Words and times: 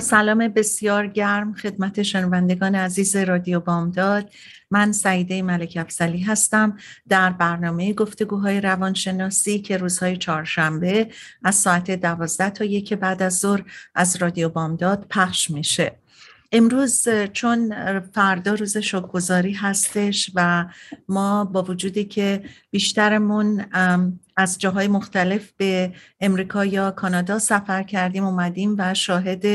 سلام 0.00 0.48
بسیار 0.48 1.06
گرم 1.06 1.54
خدمت 1.54 2.02
شنوندگان 2.02 2.74
عزیز 2.74 3.16
رادیو 3.16 3.60
بامداد. 3.60 4.30
من 4.70 4.92
سعیده 4.92 5.42
ملک 5.42 5.78
افزلی 5.80 6.20
هستم 6.20 6.76
در 7.08 7.30
برنامه 7.30 7.92
گفتگوهای 7.92 8.60
روانشناسی 8.60 9.58
که 9.58 9.76
روزهای 9.76 10.16
چهارشنبه 10.16 11.08
از 11.44 11.54
ساعت 11.54 11.90
دوازده 11.90 12.50
تا 12.50 12.64
یک 12.64 12.94
بعد 12.94 13.22
از 13.22 13.38
ظهر 13.38 13.64
از 13.94 14.16
رادیو 14.16 14.48
بامداد 14.48 15.06
پخش 15.10 15.50
میشه. 15.50 15.92
امروز 16.52 17.08
چون 17.32 17.74
فردا 18.00 18.54
روز 18.54 18.76
شکرگزاری 18.78 19.52
هستش 19.52 20.30
و 20.34 20.66
ما 21.08 21.44
با 21.44 21.62
وجودی 21.62 22.04
که 22.04 22.42
بیشترمون 22.70 23.64
از 24.40 24.58
جاهای 24.58 24.88
مختلف 24.88 25.52
به 25.56 25.92
امریکا 26.20 26.64
یا 26.64 26.90
کانادا 26.90 27.38
سفر 27.38 27.82
کردیم 27.82 28.24
اومدیم 28.24 28.74
و 28.78 28.94
شاهد 28.94 29.46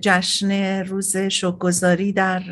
جشن 0.00 0.82
روز 0.84 1.16
شکرگزاری 1.16 2.12
در 2.12 2.42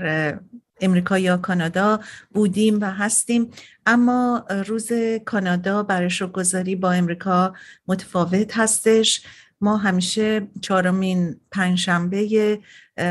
امریکا 0.80 1.18
یا 1.18 1.36
کانادا 1.36 2.00
بودیم 2.30 2.80
و 2.80 2.84
هستیم. 2.84 3.50
اما 3.86 4.44
روز 4.66 4.92
کانادا 5.24 5.82
برای 5.82 6.10
شکرگزاری 6.10 6.76
با 6.76 6.92
امریکا 6.92 7.54
متفاوت 7.88 8.58
هستش. 8.58 9.22
ما 9.60 9.76
همیشه 9.76 10.48
چهارمین 10.60 11.36
پنجشنبه 11.50 12.58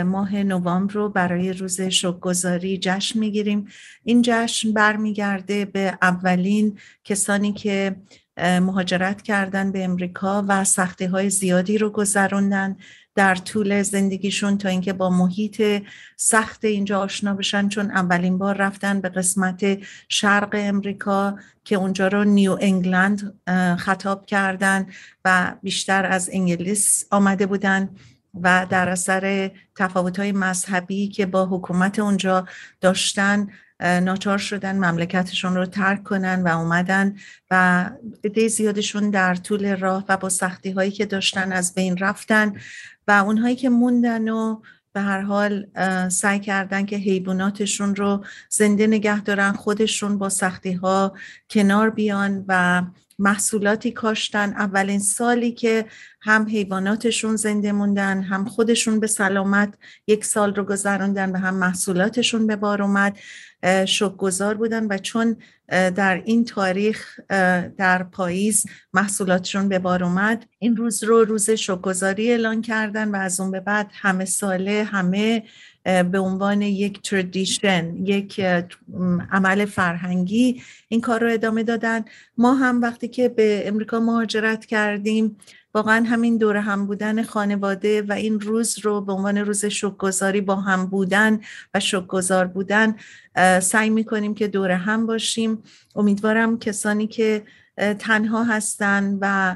ماه 0.05 0.35
نوامبر 0.35 0.93
رو 0.93 1.09
برای 1.09 1.53
روز 1.53 1.81
شکرگزاری 1.81 2.77
جشن 2.77 3.19
می‌گیریم. 3.19 3.67
این 4.03 4.21
جشن 4.25 4.73
برمیگرده 4.73 5.65
به 5.65 5.97
اولین 6.01 6.77
کسانی 7.03 7.53
که 7.53 7.95
مهاجرت 8.39 9.21
کردن 9.21 9.71
به 9.71 9.83
امریکا 9.83 10.45
و 10.47 10.63
سختی 10.63 11.05
های 11.05 11.29
زیادی 11.29 11.77
رو 11.77 11.89
گذروندن 11.89 12.75
در 13.15 13.35
طول 13.35 13.83
زندگیشون 13.83 14.57
تا 14.57 14.69
اینکه 14.69 14.93
با 14.93 15.09
محیط 15.09 15.83
سخت 16.17 16.65
اینجا 16.65 16.99
آشنا 16.99 17.33
بشن 17.33 17.69
چون 17.69 17.91
اولین 17.91 18.37
بار 18.37 18.58
رفتن 18.58 19.02
به 19.02 19.09
قسمت 19.09 19.77
شرق 20.09 20.49
امریکا 20.53 21.36
که 21.64 21.75
اونجا 21.75 22.08
رو 22.08 22.23
نیو 22.23 22.58
انگلند 22.61 23.33
خطاب 23.77 24.25
کردن 24.25 24.87
و 25.25 25.55
بیشتر 25.64 26.05
از 26.05 26.30
انگلیس 26.33 27.05
آمده 27.11 27.45
بودن 27.45 27.89
و 28.41 28.67
در 28.69 28.89
اثر 28.89 29.52
تفاوت 29.75 30.19
های 30.19 30.31
مذهبی 30.31 31.08
که 31.08 31.25
با 31.25 31.45
حکومت 31.45 31.99
اونجا 31.99 32.47
داشتن 32.81 33.47
ناچار 33.79 34.37
شدن 34.37 34.75
مملکتشون 34.75 35.55
رو 35.55 35.65
ترک 35.65 36.03
کنن 36.03 36.43
و 36.43 36.57
اومدن 36.57 37.15
و 37.51 37.89
عده 38.23 38.47
زیادشون 38.47 39.09
در 39.09 39.35
طول 39.35 39.77
راه 39.77 40.05
و 40.09 40.17
با 40.17 40.29
سختی 40.29 40.71
هایی 40.71 40.91
که 40.91 41.05
داشتن 41.05 41.51
از 41.51 41.73
بین 41.73 41.97
رفتن 41.97 42.53
و 43.07 43.11
اونهایی 43.11 43.55
که 43.55 43.69
موندن 43.69 44.29
و 44.29 44.61
به 44.93 45.01
هر 45.01 45.21
حال 45.21 45.67
سعی 46.09 46.39
کردن 46.39 46.85
که 46.85 46.95
حیواناتشون 46.95 47.95
رو 47.95 48.25
زنده 48.49 48.87
نگه 48.87 49.21
دارن 49.21 49.51
خودشون 49.51 50.17
با 50.17 50.29
سختی 50.29 50.71
ها 50.71 51.13
کنار 51.49 51.89
بیان 51.89 52.45
و 52.47 52.83
محصولاتی 53.19 53.91
کاشتن. 53.91 54.49
اولین 54.49 54.99
سالی 54.99 55.52
که 55.52 55.85
هم 56.21 56.47
حیواناتشون 56.49 57.35
زنده 57.35 57.71
موندن 57.71 58.21
هم 58.21 58.45
خودشون 58.45 58.99
به 58.99 59.07
سلامت 59.07 59.73
یک 60.07 60.25
سال 60.25 60.55
رو 60.55 60.63
گذراندن 60.63 61.31
و 61.31 61.37
هم 61.37 61.55
محصولاتشون 61.55 62.47
به 62.47 62.55
بار 62.55 62.81
اومد 62.81 63.17
شکرگزار 63.85 64.55
بودن 64.55 64.87
و 64.87 64.97
چون 64.97 65.35
در 65.69 66.21
این 66.25 66.45
تاریخ 66.45 67.19
در 67.77 68.03
پاییز 68.03 68.65
محصولاتشون 68.93 69.69
به 69.69 69.79
بار 69.79 70.03
اومد 70.03 70.45
این 70.59 70.77
روز 70.77 71.03
رو 71.03 71.23
روز 71.23 71.49
شکرگزاری 71.49 72.31
اعلان 72.31 72.61
کردن 72.61 73.11
و 73.11 73.15
از 73.15 73.39
اون 73.39 73.52
به 73.52 73.59
بعد 73.59 73.91
همه 73.93 74.25
ساله 74.25 74.83
همه 74.83 75.43
به 75.83 76.19
عنوان 76.19 76.61
یک 76.61 77.01
تردیشن 77.01 77.95
یک 77.95 78.41
عمل 79.31 79.65
فرهنگی 79.65 80.61
این 80.87 81.01
کار 81.01 81.23
رو 81.23 81.33
ادامه 81.33 81.63
دادن. 81.63 82.05
ما 82.37 82.53
هم 82.53 82.81
وقتی 82.81 83.07
که 83.07 83.29
به 83.29 83.67
امریکا 83.67 83.99
مهاجرت 83.99 84.65
کردیم 84.65 85.37
واقعا 85.73 86.05
همین 86.05 86.37
دور 86.37 86.57
هم 86.57 86.85
بودن 86.85 87.23
خانواده 87.23 88.01
و 88.01 88.11
این 88.11 88.39
روز 88.39 88.79
رو 88.79 89.01
به 89.01 89.13
عنوان 89.13 89.37
روز 89.37 89.65
شکرگزاری 89.65 90.41
با 90.41 90.55
هم 90.55 90.85
بودن 90.85 91.39
و 91.73 91.79
شکرگزار 91.79 92.47
بودن 92.47 92.95
سعی 93.61 93.89
می‌کنیم 93.89 94.33
که 94.33 94.47
دور 94.47 94.71
هم 94.71 95.05
باشیم. 95.05 95.63
امیدوارم 95.95 96.59
کسانی 96.59 97.07
که 97.07 97.43
تنها 97.99 98.43
هستن 98.43 99.17
و 99.21 99.55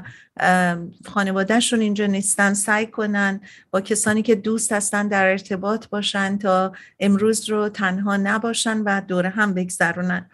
خانوادهشون 1.06 1.80
اینجا 1.80 2.06
نیستن 2.06 2.54
سعی 2.54 2.86
کنن 2.86 3.40
با 3.70 3.80
کسانی 3.80 4.22
که 4.22 4.34
دوست 4.34 4.72
هستن 4.72 5.08
در 5.08 5.26
ارتباط 5.26 5.86
باشن 5.86 6.38
تا 6.38 6.72
امروز 7.00 7.50
رو 7.50 7.68
تنها 7.68 8.16
نباشن 8.16 8.78
و 8.78 9.00
دور 9.00 9.26
هم 9.26 9.54
بگذرونن. 9.54 10.30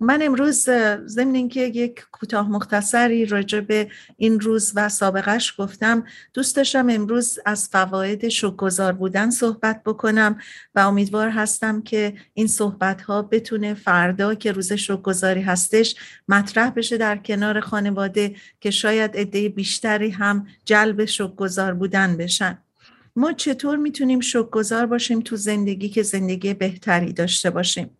من 0.00 0.22
امروز 0.22 0.70
ضمن 1.06 1.34
اینکه 1.34 1.60
یک 1.60 2.06
کوتاه 2.12 2.50
مختصری 2.50 3.26
راجع 3.26 3.60
به 3.60 3.88
این 4.16 4.40
روز 4.40 4.72
و 4.76 4.88
سابقش 4.88 5.54
گفتم 5.58 6.04
دوست 6.34 6.56
داشتم 6.56 6.90
امروز 6.90 7.38
از 7.46 7.68
فواید 7.68 8.28
شکرگزار 8.28 8.92
بودن 8.92 9.30
صحبت 9.30 9.82
بکنم 9.84 10.38
و 10.74 10.80
امیدوار 10.80 11.28
هستم 11.28 11.82
که 11.82 12.14
این 12.34 12.46
صحبت 12.46 13.02
ها 13.02 13.22
بتونه 13.22 13.74
فردا 13.74 14.34
که 14.34 14.52
روز 14.52 14.72
شکرگزاری 14.72 15.40
هستش 15.40 15.94
مطرح 16.28 16.70
بشه 16.70 16.96
در 16.96 17.16
کنار 17.16 17.60
خانواده 17.60 18.36
که 18.60 18.70
شاید 18.70 19.16
عده 19.16 19.48
بیشتری 19.48 20.10
هم 20.10 20.46
جلب 20.64 21.04
شکرگزار 21.04 21.74
بودن 21.74 22.16
بشن. 22.16 22.58
ما 23.16 23.32
چطور 23.32 23.76
می‌تونیم 23.76 24.20
شکرگزار 24.20 24.86
باشیم 24.86 25.20
تو 25.20 25.36
زندگی 25.36 25.88
که 25.88 26.02
زندگی 26.02 26.54
بهتری 26.54 27.12
داشته 27.12 27.50
باشیم؟ 27.50 27.90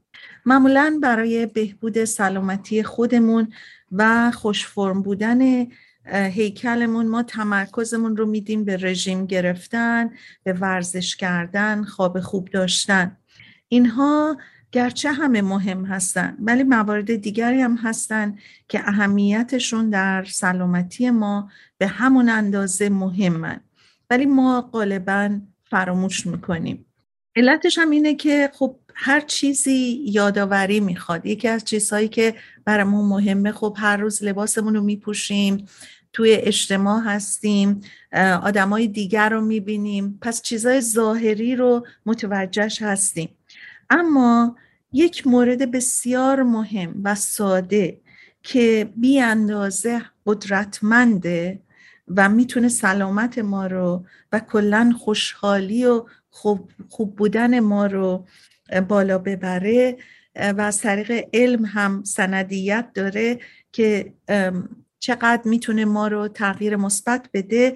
معمولا 0.46 0.98
برای 1.02 1.46
بهبود 1.46 2.04
سلامتی 2.04 2.82
خودمون 2.82 3.52
و 3.92 4.30
خوشفرم 4.30 5.02
بودن 5.02 5.66
هیکلمون 6.12 7.06
ما 7.06 7.22
تمرکزمون 7.22 8.16
رو 8.16 8.26
میدیم 8.26 8.64
به 8.64 8.76
رژیم 8.76 9.26
گرفتن 9.26 10.10
به 10.42 10.52
ورزش 10.52 11.16
کردن 11.16 11.84
خواب 11.84 12.20
خوب 12.20 12.48
داشتن. 12.48 13.16
اینها 13.68 14.36
گرچه 14.72 15.12
همه 15.12 15.42
مهم 15.42 15.84
هستن 15.84 16.36
ولی 16.40 16.62
موارد 16.62 17.16
دیگری 17.16 17.60
هم 17.60 17.76
هستن 17.76 18.38
که 18.68 18.88
اهمیتشون 18.88 19.90
در 19.90 20.24
سلامتی 20.24 21.10
ما 21.10 21.50
به 21.78 21.86
همون 21.86 22.28
اندازه 22.28 22.88
مهمن. 22.88 23.60
ولی 24.10 24.26
ما 24.26 24.60
غالبا 24.60 25.40
فراموش 25.64 26.26
می‌کنیم. 26.26 26.86
علتش 27.36 27.78
هم 27.78 27.90
اینه 27.90 28.14
که 28.14 28.50
خب 28.54 28.76
هر 28.94 29.20
چیزی 29.20 30.02
یادآوری 30.04 30.80
می‌خواد. 30.80 31.26
یکی 31.26 31.48
از 31.48 31.64
چیزهایی 31.64 32.08
که 32.08 32.34
برامون 32.64 33.04
مهمه 33.04 33.52
خب 33.52 33.76
هر 33.78 33.96
روز 33.96 34.24
لباسمون 34.24 34.74
رو 34.74 34.82
میپوشیم 34.82 35.66
توی 36.12 36.32
اجتماع 36.32 37.02
هستیم 37.04 37.80
آدمای 38.42 38.88
دیگر 38.88 39.28
رو 39.28 39.40
می‌بینیم. 39.40 40.18
پس 40.22 40.42
چیزهای 40.42 40.80
ظاهری 40.80 41.56
رو 41.56 41.86
متوجهش 42.06 42.82
هستیم. 42.82 43.28
اما 43.90 44.56
یک 44.92 45.26
مورد 45.26 45.70
بسیار 45.70 46.42
مهم 46.42 47.00
و 47.04 47.14
ساده 47.14 48.00
که 48.42 48.92
بی 48.96 49.20
اندازه 49.20 50.02
قدرتمنده 50.26 51.60
و 52.08 52.28
می‌تونه 52.28 52.68
سلامت 52.68 53.38
ما 53.38 53.66
رو 53.66 54.04
و 54.32 54.40
کلا 54.40 54.92
خوشحالی 54.98 55.84
و 55.84 56.04
خوب, 56.30 56.70
خوب 56.88 57.16
بودن 57.16 57.60
ما 57.60 57.86
رو 57.86 58.26
بالا 58.88 59.18
ببره 59.18 59.96
و 60.36 60.60
از 60.60 60.78
طریق 60.78 61.28
علم 61.32 61.64
هم 61.64 62.04
سندیت 62.04 62.88
داره 62.94 63.38
که 63.72 64.12
چقدر 65.00 65.42
می‌تونه 65.44 65.84
ما 65.84 66.08
رو 66.08 66.28
تغییر 66.28 66.76
مثبت 66.76 67.28
بده. 67.34 67.74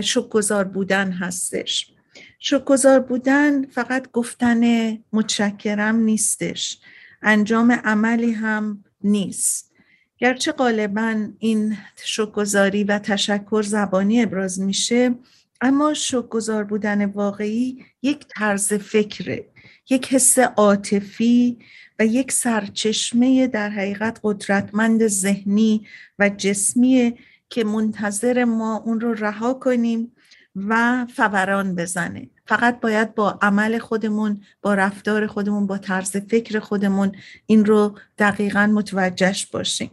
شکرگزار 0.00 0.64
بودن 0.64 1.12
هستش. 1.12 1.92
شکرگزار 2.38 3.00
بودن 3.00 3.66
فقط 3.66 4.10
گفتن 4.12 4.92
متشکرم 5.12 5.96
نیستش. 5.96 6.78
انجام 7.22 7.72
عملی 7.72 8.32
هم 8.32 8.84
نیست. 9.04 9.72
گرچه 10.18 10.52
غالبا 10.52 11.28
این 11.38 11.76
شکرگزاری 12.04 12.84
و 12.84 12.98
تشکر 12.98 13.62
زبانی 13.62 14.22
ابراز 14.22 14.60
میشه 14.60 15.14
اما 15.60 15.94
شکرگزار 15.94 16.64
بودن 16.64 17.04
واقعی 17.04 17.84
یک 18.02 18.26
طرز 18.28 18.72
فکره. 18.72 19.46
یک 19.90 20.14
حس 20.14 20.38
عاطفی 20.38 21.58
و 21.98 22.06
یک 22.06 22.32
سرچشمه 22.32 23.46
در 23.46 23.70
حقیقت 23.70 24.20
قدرتمند 24.22 25.06
ذهنی 25.06 25.86
و 26.18 26.28
جسمی 26.28 27.14
که 27.50 27.64
منتظر 27.64 28.44
ما 28.44 28.76
اون 28.76 29.00
رو 29.00 29.14
رها 29.14 29.54
کنیم 29.54 30.12
و 30.56 31.06
فوران 31.16 31.74
بزنه. 31.74 32.30
فقط 32.46 32.80
باید 32.80 33.14
با 33.14 33.38
عمل 33.42 33.78
خودمون 33.78 34.40
با 34.62 34.74
رفتار 34.74 35.26
خودمون 35.26 35.66
با 35.66 35.78
طرز 35.78 36.16
فکر 36.16 36.58
خودمون 36.58 37.12
این 37.46 37.64
رو 37.64 37.98
دقیقا 38.18 38.66
متوجهش 38.66 39.46
باشیم. 39.46 39.90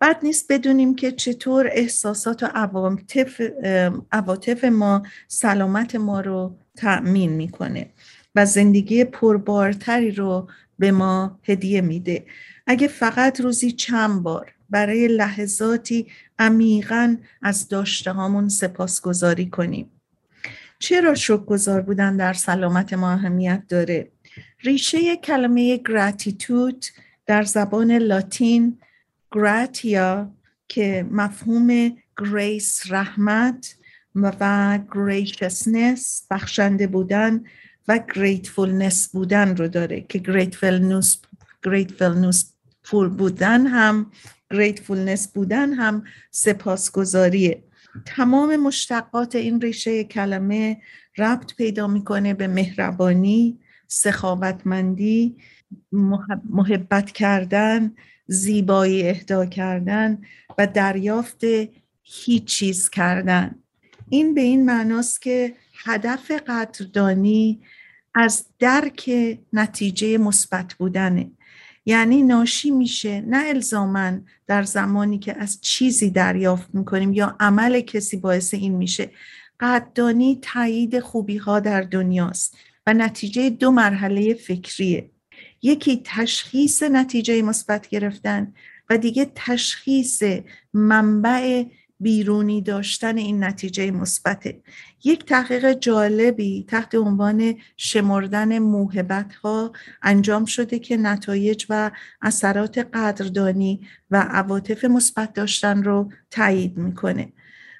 بعد 0.00 0.18
نیست 0.22 0.52
بدونیم 0.52 0.94
که 0.94 1.12
چطور 1.12 1.68
احساسات 1.72 2.42
و 2.42 2.46
عواطف 4.12 4.64
ما 4.64 5.02
سلامت 5.28 5.94
ما 5.94 6.20
رو 6.20 6.56
تأمین 6.76 7.32
می‌کنه. 7.32 7.90
و 8.38 8.46
زندگی 8.46 9.04
پربارتری 9.04 10.10
رو 10.10 10.48
به 10.78 10.92
ما 10.92 11.38
هدیه 11.42 11.80
میده. 11.80 12.26
اگه 12.66 12.88
فقط 12.88 13.40
روزی 13.40 13.72
چند 13.72 14.22
بار 14.22 14.52
برای 14.70 15.08
لحظاتی 15.08 16.06
عمیقا 16.38 17.16
از 17.42 17.68
داشته 17.68 18.12
هامون 18.12 18.48
سپاسگزاری 18.48 19.46
کنیم. 19.46 19.90
چرا 20.78 21.14
شکرگزار 21.14 21.80
بودن 21.80 22.16
در 22.16 22.32
سلامت 22.32 22.92
ما 22.92 23.10
اهمیت 23.10 23.62
داره؟ 23.68 24.08
ریشه 24.64 25.16
کلمه 25.16 25.76
gratitude 25.76 26.84
در 27.26 27.42
زبان 27.42 27.92
لاتین 27.92 28.78
gratia 29.32 30.30
که 30.68 31.06
مفهوم 31.10 31.96
grace 32.18 32.82
رحمت 32.90 33.74
و 34.14 34.78
graciousness 34.94 36.26
بخشنده 36.30 36.86
بودن 36.86 37.44
و 37.88 38.00
gratefulness 38.14 39.08
بودن 39.08 39.56
رو 39.56 39.68
داره 39.68 40.00
که 40.00 40.18
gratefulness 40.18 41.18
gratefulness 41.64 42.52
full 42.82 43.08
بودن 43.08 43.66
هم 43.66 44.10
gratefulness 44.50 45.28
بودن 45.28 45.72
هم 45.72 46.04
سپاسگزاریه. 46.30 47.62
تمام 48.06 48.56
مشتقات 48.56 49.36
این 49.36 49.60
ریشه 49.60 50.04
کلمه 50.04 50.82
ربط 51.18 51.54
پیدا 51.54 51.86
می‌کنه 51.86 52.34
به 52.34 52.46
مهربانی 52.46 53.58
سخاوتمندی 53.88 55.36
محبت 56.50 57.10
کردن 57.10 57.94
زیبایی 58.26 59.08
اهدا 59.08 59.46
کردن 59.46 60.18
و 60.58 60.66
دریافت 60.66 61.40
هیچ 62.02 62.44
چیز 62.44 62.90
کردن. 62.90 63.54
این 64.08 64.34
به 64.34 64.40
این 64.40 64.64
معناست 64.64 65.22
که 65.22 65.54
هدف 65.84 66.30
قدردانی 66.30 67.60
از 68.14 68.46
درک 68.58 69.10
نتیجه 69.52 70.18
مثبت 70.18 70.74
بودنه. 70.74 71.30
یعنی 71.86 72.22
ناشی 72.22 72.70
میشه 72.70 73.20
نه 73.20 73.44
الزامن 73.48 74.24
در 74.46 74.62
زمانی 74.62 75.18
که 75.18 75.38
از 75.38 75.60
چیزی 75.60 76.10
دریافت 76.10 76.74
می‌کنیم 76.74 77.12
یا 77.12 77.36
عمل 77.40 77.80
کسی 77.80 78.16
باعث 78.16 78.54
این 78.54 78.76
میشه. 78.76 79.10
قدردانی 79.60 80.38
تایید 80.42 81.00
خوبی 81.00 81.36
ها 81.36 81.60
در 81.60 81.80
دنیاست 81.80 82.56
و 82.86 82.94
نتیجه 82.94 83.50
دو 83.50 83.70
مرحله 83.70 84.34
فکریه. 84.34 85.10
یکی 85.62 86.02
تشخیص 86.04 86.82
نتیجه 86.82 87.42
مثبت 87.42 87.88
گرفتن 87.88 88.54
و 88.90 88.98
دیگه 88.98 89.32
تشخیص 89.34 90.22
منبع 90.74 91.64
بیرونی 92.00 92.62
داشتن 92.62 93.16
این 93.16 93.44
نتیجه 93.44 93.90
مثبته. 93.90 94.60
یک 95.04 95.24
تحقیق 95.24 95.72
جالبی 95.72 96.64
تحت 96.68 96.94
عنوان 96.94 97.54
شمردن 97.76 98.58
موهبت 98.58 99.34
ها 99.34 99.72
انجام 100.02 100.44
شده 100.44 100.78
که 100.78 100.96
نتایج 100.96 101.66
و 101.68 101.90
اثرات 102.22 102.78
قدردانی 102.78 103.80
و 104.10 104.20
عواطف 104.30 104.84
مثبت 104.84 105.32
داشتن 105.32 105.82
رو 105.82 106.12
تایید 106.30 106.76
می‌کنه. 106.76 107.32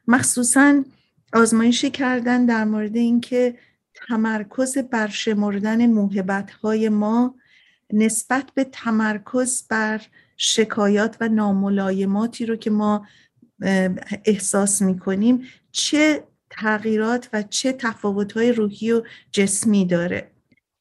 مخصوصا 0.09 0.85
آزمایشی 1.33 1.91
کردن 1.91 2.47
در 2.47 2.65
مورد 2.65 2.97
اینکه 2.97 3.59
تمرکز 4.09 4.79
بر 4.79 5.09
شمردن 5.09 5.87
موهبت 5.87 6.51
های 6.51 6.89
ما 6.89 7.35
نسبت 7.93 8.51
به 8.55 8.65
تمرکز 8.65 9.67
بر 9.69 10.03
شکایات 10.37 11.17
و 11.21 11.29
ناملایماتی 11.29 12.47
رو 12.47 12.57
که 12.57 12.71
ما 12.71 13.07
احساس 14.25 14.83
می‌کنیم 14.83 15.43
چه 15.73 16.25
تغییرات 16.51 17.29
و 17.33 17.43
چه 17.43 17.73
تفاوت‌های 17.73 18.53
روحی 18.53 18.93
و 18.93 19.03
جسمی 19.33 19.87
داره. 19.87 20.31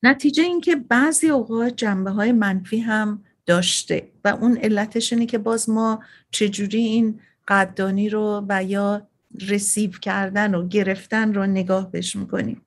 نتیجه 0.03 0.43
اینکه 0.43 0.75
بعضی 0.75 1.29
اوقات 1.29 1.75
جنبه 1.75 2.11
های 2.11 2.31
منفی 2.31 2.79
هم 2.79 3.23
داشته 3.45 4.07
و 4.23 4.27
اون 4.27 4.57
علتش 4.57 5.13
اینه 5.13 5.25
که 5.25 5.37
باز 5.37 5.69
ما 5.69 6.03
چجوری 6.31 6.79
این 6.79 7.19
قدردانی 7.47 8.09
رو 8.09 8.45
و 8.49 8.63
یا 8.63 9.07
رسیو 9.49 9.91
کردن 9.91 10.55
و 10.55 10.67
گرفتن 10.67 11.33
رو 11.33 11.45
نگاه 11.45 11.91
بش 11.91 12.15
می‌کنیم. 12.15 12.61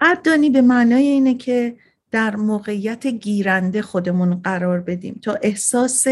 قدردانی 0.00 0.50
به 0.50 0.62
معنای 0.62 1.06
اینه 1.06 1.34
که 1.34 1.76
در 2.10 2.36
موقعیت 2.36 3.06
گیرنده 3.06 3.82
خودمون 3.82 4.34
قرار 4.34 4.80
بدیم 4.80 5.20
تا 5.22 5.38
احساس 5.42 6.06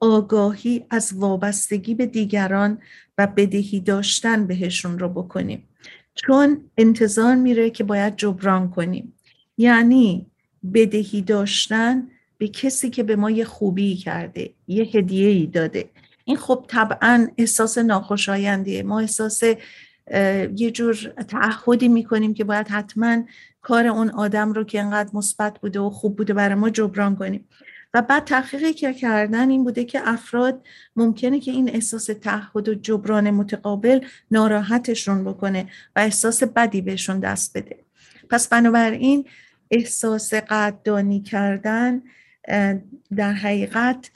آگاهی 0.00 0.84
از 0.90 1.12
وابستگی 1.16 1.94
به 1.94 2.06
دیگران 2.06 2.78
و 3.18 3.26
بدهی 3.26 3.80
داشتن 3.80 4.46
بهشون 4.46 4.98
رو 4.98 5.08
بکنیم. 5.08 5.68
چون 6.14 6.64
انتظار 6.78 7.34
میره 7.34 7.70
که 7.70 7.84
باید 7.84 8.16
جبران 8.16 8.70
کنیم. 8.70 9.12
یعنی 9.58 10.26
بدهی 10.74 11.22
داشتن 11.22 12.08
به 12.38 12.48
کسی 12.48 12.90
که 12.90 13.02
به 13.02 13.16
ما 13.16 13.30
یه 13.30 13.44
خوبی 13.44 13.96
کرده 13.96 14.50
یه 14.68 14.84
هدیه 14.84 15.28
ای 15.28 15.46
داده. 15.46 15.90
این 16.24 16.36
خب 16.36 16.64
طبعا 16.68 17.28
احساس 17.38 17.78
ناخوشایندیه. 17.78 18.82
ما 18.82 19.00
احساس 19.00 19.42
یه 20.56 20.70
جور 20.70 20.96
تعهدی 21.28 21.88
می‌کنیم 21.88 22.34
که 22.34 22.44
باید 22.44 22.68
حتما 22.68 23.22
کار 23.62 23.86
اون 23.86 24.10
آدم 24.10 24.52
رو 24.52 24.64
که 24.64 24.80
انقدر 24.80 25.10
مثبت 25.14 25.58
بوده 25.60 25.80
و 25.80 25.90
خوب 25.90 26.16
بوده 26.16 26.34
برای 26.34 26.54
ما 26.54 26.70
جبران 26.70 27.16
کنیم. 27.16 27.44
و 27.94 28.02
بعد 28.02 28.24
تحقیقی 28.24 28.72
که 28.72 28.92
کردن 28.92 29.50
این 29.50 29.64
بوده 29.64 29.84
که 29.84 30.08
افراد 30.08 30.66
ممکنه 30.96 31.40
که 31.40 31.50
این 31.50 31.68
احساس 31.68 32.06
تعهد 32.06 32.68
و 32.68 32.74
جبران 32.74 33.30
متقابل 33.30 34.00
ناراحتشون 34.30 35.24
بکنه 35.24 35.66
و 35.96 36.00
احساس 36.00 36.42
بدی 36.42 36.80
بهشون 36.80 37.20
دست 37.20 37.58
بده. 37.58 37.76
پس 38.30 38.48
بنابراین 38.48 39.24
احساس 39.70 40.34
قدردانی 40.34 41.20
کردن 41.20 42.02
در 43.16 43.32
حقیقت 43.32 44.10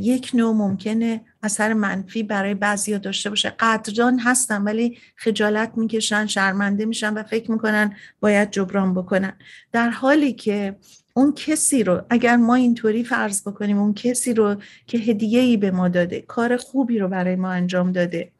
یک 0.00 0.30
نوع 0.34 0.54
ممکنه 0.54 1.20
اثر 1.42 1.72
منفی 1.72 2.22
برای 2.22 2.54
بعضی 2.54 2.98
داشته 2.98 3.30
باشه. 3.30 3.50
قدردان 3.50 4.18
هستن 4.18 4.62
ولی 4.62 4.98
خجالت 5.16 5.72
می‌کشن 5.76 6.26
شرمنده 6.26 6.84
میشن 6.84 7.14
و 7.14 7.22
فکر 7.22 7.50
می‌کنن 7.50 7.96
باید 8.20 8.50
جبران 8.50 8.94
بکنن. 8.94 9.32
در 9.72 9.90
حالی 9.90 10.32
که 10.32 10.76
اون 11.16 11.32
کسی 11.32 11.84
رو 11.84 12.02
اگر 12.10 12.36
ما 12.36 12.54
اینطوری 12.54 13.04
فرض 13.04 13.48
بکنیم 13.48 13.78
اون 13.78 13.94
کسی 13.94 14.34
رو 14.34 14.56
که 14.86 14.98
هدیه 14.98 15.40
ای 15.40 15.56
به 15.56 15.70
ما 15.70 15.88
داده 15.88 16.20
کار 16.20 16.56
خوبی 16.56 16.98
رو 16.98 17.08
برای 17.08 17.36
ما 17.36 17.50
انجام 17.50 17.92
داده 17.92 18.32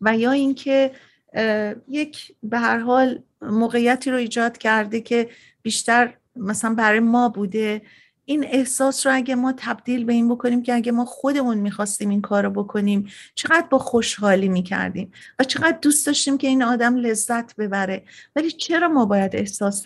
و 0.00 0.16
یا 0.16 0.30
اینکه 0.30 0.90
یک 1.88 2.32
به 2.42 2.58
هر 2.58 2.78
حال 2.78 3.22
موقعیتی 3.42 4.10
رو 4.10 4.16
ایجاد 4.16 4.58
کرده 4.58 5.00
که 5.00 5.28
بیشتر 5.62 6.14
مثلا 6.36 6.74
برای 6.74 7.00
ما 7.00 7.28
بوده 7.28 7.82
این 8.30 8.44
احساس 8.44 9.06
رو 9.06 9.14
اگه 9.14 9.34
ما 9.34 9.54
تبدیل 9.56 10.04
به 10.04 10.12
این 10.12 10.28
بکنیم 10.28 10.62
که 10.62 10.74
اگه 10.74 10.92
ما 10.92 11.04
خودمون 11.04 11.58
می‌خواستیم 11.58 12.08
این 12.08 12.20
کار 12.20 12.44
رو 12.44 12.50
بکنیم 12.50 13.08
چقدر 13.34 13.66
با 13.70 13.78
خوشحالی 13.78 14.48
می‌کردیم 14.48 15.12
و 15.38 15.44
چقدر 15.44 15.78
دوست 15.82 16.06
داشتیم 16.06 16.38
که 16.38 16.46
این 16.46 16.62
آدم 16.62 16.96
لذت 16.96 17.56
ببره. 17.56 18.04
ولی 18.36 18.50
چرا 18.50 18.88
ما 18.88 19.06
باید 19.06 19.36
احساس 19.36 19.84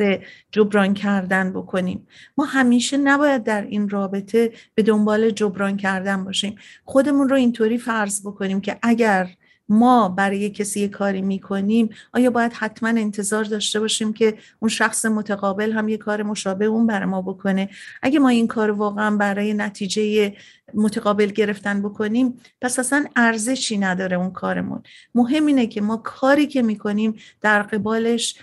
جبران 0.53 0.95
کردن 0.95 1.53
بکنیم؟ 1.53 2.07
ما 2.37 2.45
همیشه 2.45 2.97
نباید 2.97 3.45
در 3.45 3.63
این 3.63 3.89
رابطه 3.89 4.53
به 4.75 4.83
دنبال 4.83 5.31
جبران 5.31 5.77
کردن 5.77 6.25
باشیم. 6.25 6.57
خودمون 6.85 7.29
رو 7.29 7.37
اینطوری 7.37 7.79
فرض 7.79 8.21
بکنیم 8.27 8.61
که 8.61 8.79
اگر 8.83 9.31
ما 9.69 10.09
برای 10.09 10.51
کسی 10.51 10.89
کاری 10.89 11.23
می‌کنیم 11.23 11.89
آیا 12.13 12.31
باید 12.31 12.53
حتما 12.53 12.89
انتظار 12.89 13.45
داشته 13.45 13.81
باشیم 13.81 14.13
که 14.13 14.35
اون 14.61 14.69
شخص 14.69 15.07
متقابل 15.07 15.73
هم 15.73 15.89
یه 15.89 15.97
کار 15.97 16.23
مشابه 16.23 16.65
اون 16.65 16.87
برای 16.87 17.07
ما 17.07 17.23
بکنه؟ 17.23 17.69
اگه 18.03 18.19
ما 18.19 18.29
این 18.29 18.47
کار 18.47 18.71
واقعا 18.71 19.17
برای 19.17 19.55
نتیجه 19.55 20.33
متقابل 20.75 21.27
گرفتن 21.27 21.83
بکنیم 21.83 22.41
پس 22.61 22.79
اصلا 22.79 23.05
ارزشی 23.17 23.79
نداره 23.79 24.17
اون 24.17 24.31
کارمون. 24.31 24.83
مهم 25.15 25.47
اینه 25.47 25.67
که 25.67 25.81
ما 25.81 25.97
کاری 25.97 26.47
که 26.47 26.63
می‌کنیم 26.63 27.15
در 27.41 27.63
قبالش 27.63 28.39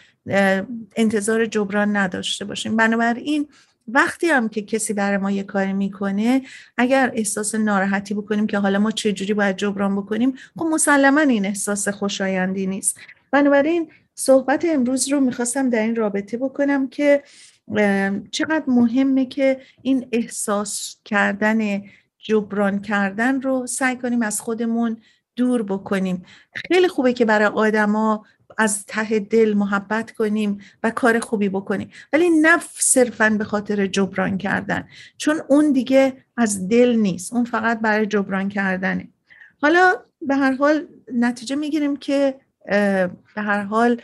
انتظار 0.96 1.46
جبران 1.46 1.98
نداشته 1.98 2.46
باشیم. 2.46 2.75
بنابراین 2.75 3.48
وقتی 3.88 4.28
هم 4.28 4.50
که 4.50 4.62
کسی 4.62 4.94
برای 4.94 5.18
ما 5.18 5.32
یه 5.32 5.44
کاری 5.44 5.74
می‌کنه 5.74 6.42
اگر 6.78 7.12
احساس 7.14 7.56
ناراحتی 7.56 8.14
بکنیم 8.14 8.48
که 8.48 8.58
حالا 8.58 8.80
ما 8.80 8.92
چجوری 8.92 9.34
باید 9.34 9.58
جبران 9.58 9.96
بکنیم 9.96 10.34
خب 10.58 10.66
مسلما 10.66 11.22
این 11.22 11.46
احساس 11.46 11.88
خوشایندی 11.88 12.68
نیست. 12.68 12.98
بنابراین 13.32 13.88
صحبت 14.16 14.66
امروز 14.66 15.12
رو 15.12 15.20
می‌خواستم 15.20 15.70
در 15.70 15.82
این 15.82 15.96
رابطه 15.96 16.38
بکنم 16.38 16.88
که 16.88 17.24
چقدر 18.32 18.64
مهمه 18.68 19.26
که 19.26 19.60
این 19.82 20.08
احساس 20.12 20.96
کردن 21.06 21.84
جبران 22.18 22.82
کردن 22.82 23.42
رو 23.42 23.68
سعی 23.68 23.96
کنیم 23.96 24.22
از 24.22 24.42
خودمون 24.42 24.98
دور 25.36 25.64
بکنیم. 25.64 26.26
خیلی 26.54 26.88
خوبه 26.88 27.14
که 27.14 27.26
برای 27.26 27.48
آدما 27.48 28.26
از 28.58 28.86
ته 28.86 29.20
دل 29.20 29.53
محبت 29.53 30.12
کنیم 30.12 30.58
و 30.84 30.89
کار 30.89 31.20
خوبی 31.20 31.50
بکنیم. 31.50 31.89
ولی 32.13 32.29
نه 32.29 32.60
صرفا 32.74 33.29
به 33.29 33.43
خاطر 33.43 33.88
جبران 33.88 34.38
کردن 34.38 34.88
چون 35.17 35.41
اون 35.48 35.72
دیگه 35.72 36.13
از 36.38 36.67
دل 36.67 36.96
نیست 36.96 37.34
اون 37.34 37.46
فقط 37.46 37.79
برای 37.79 38.05
جبران 38.05 38.50
کردنه. 38.50 39.08
حالا 39.62 39.93
به 40.22 40.36
هر 40.36 40.51
حال 40.51 40.88
نتیجه 41.13 41.55
می‌گیریم 41.55 41.98
که 41.98 42.36
به 43.36 43.41
هر 43.41 43.62
حال 43.62 44.01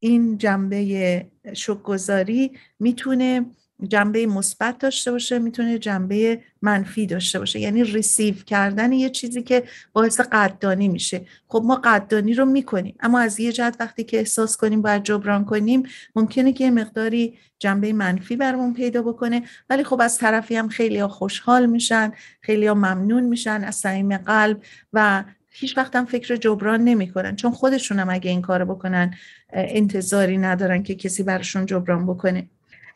این 0.00 0.38
جنبه 0.38 1.26
شکگذاری 1.52 2.52
می‌تونه 2.78 3.46
جنبه 3.88 4.26
مثبت 4.26 4.78
داشته 4.78 5.10
باشه 5.10 5.38
می‌تونه 5.38 5.78
جنبه 5.78 6.40
منفی 6.62 7.06
داشته 7.06 7.38
باشه. 7.38 7.60
یعنی 7.60 7.84
ریسیو 7.84 8.34
کردن 8.34 8.92
یه 8.92 9.10
چیزی 9.10 9.42
که 9.42 9.62
باعث 9.92 10.20
قدردانی 10.20 10.88
میشه. 10.88 11.26
خب 11.48 11.62
ما 11.64 11.74
قدردانی 11.74 12.34
رو 12.34 12.44
می‌کنیم 12.44 12.94
اما 13.00 13.20
از 13.20 13.40
یه 13.40 13.52
جهت 13.52 13.76
وقتی 13.80 14.04
که 14.04 14.18
احساس 14.18 14.56
کنیم 14.56 14.82
باید 14.82 15.02
جبران 15.02 15.44
کنیم 15.44 15.82
ممکنه 16.16 16.52
که 16.52 16.64
یه 16.64 16.70
مقداری 16.70 17.34
جنبه 17.58 17.92
منفی 17.92 18.36
برامون 18.36 18.74
پیدا 18.74 19.02
بکنه. 19.02 19.42
ولی 19.70 19.84
خب 19.84 20.00
از 20.00 20.18
طرفی 20.18 20.56
هم 20.56 20.68
خیلی 20.68 20.98
ها 20.98 21.08
خوشحال 21.08 21.66
میشن 21.66 22.12
خیلی 22.40 22.66
ها 22.66 22.74
ممنون 22.74 23.22
میشن 23.22 23.64
از 23.64 23.76
صمیم 23.76 24.16
قلب 24.16 24.62
و 24.92 25.24
هیچ 25.50 25.78
وقت 25.78 25.96
هم 25.96 26.04
فکر 26.04 26.36
جبران 26.36 26.84
نمی‌کنن. 26.84 27.36
چون 27.36 27.50
خودشون 27.50 27.98
هم 27.98 28.10
اگه 28.10 28.30
این 28.30 28.42
کارو 28.42 28.74
بکنن 28.74 29.14
انتظاری 29.52 30.38
ندارن 30.38 30.82
که 30.82 30.94
کسی 30.94 31.22
براشون 31.22 31.66
جبران 31.66 32.06
بکنه. 32.06 32.46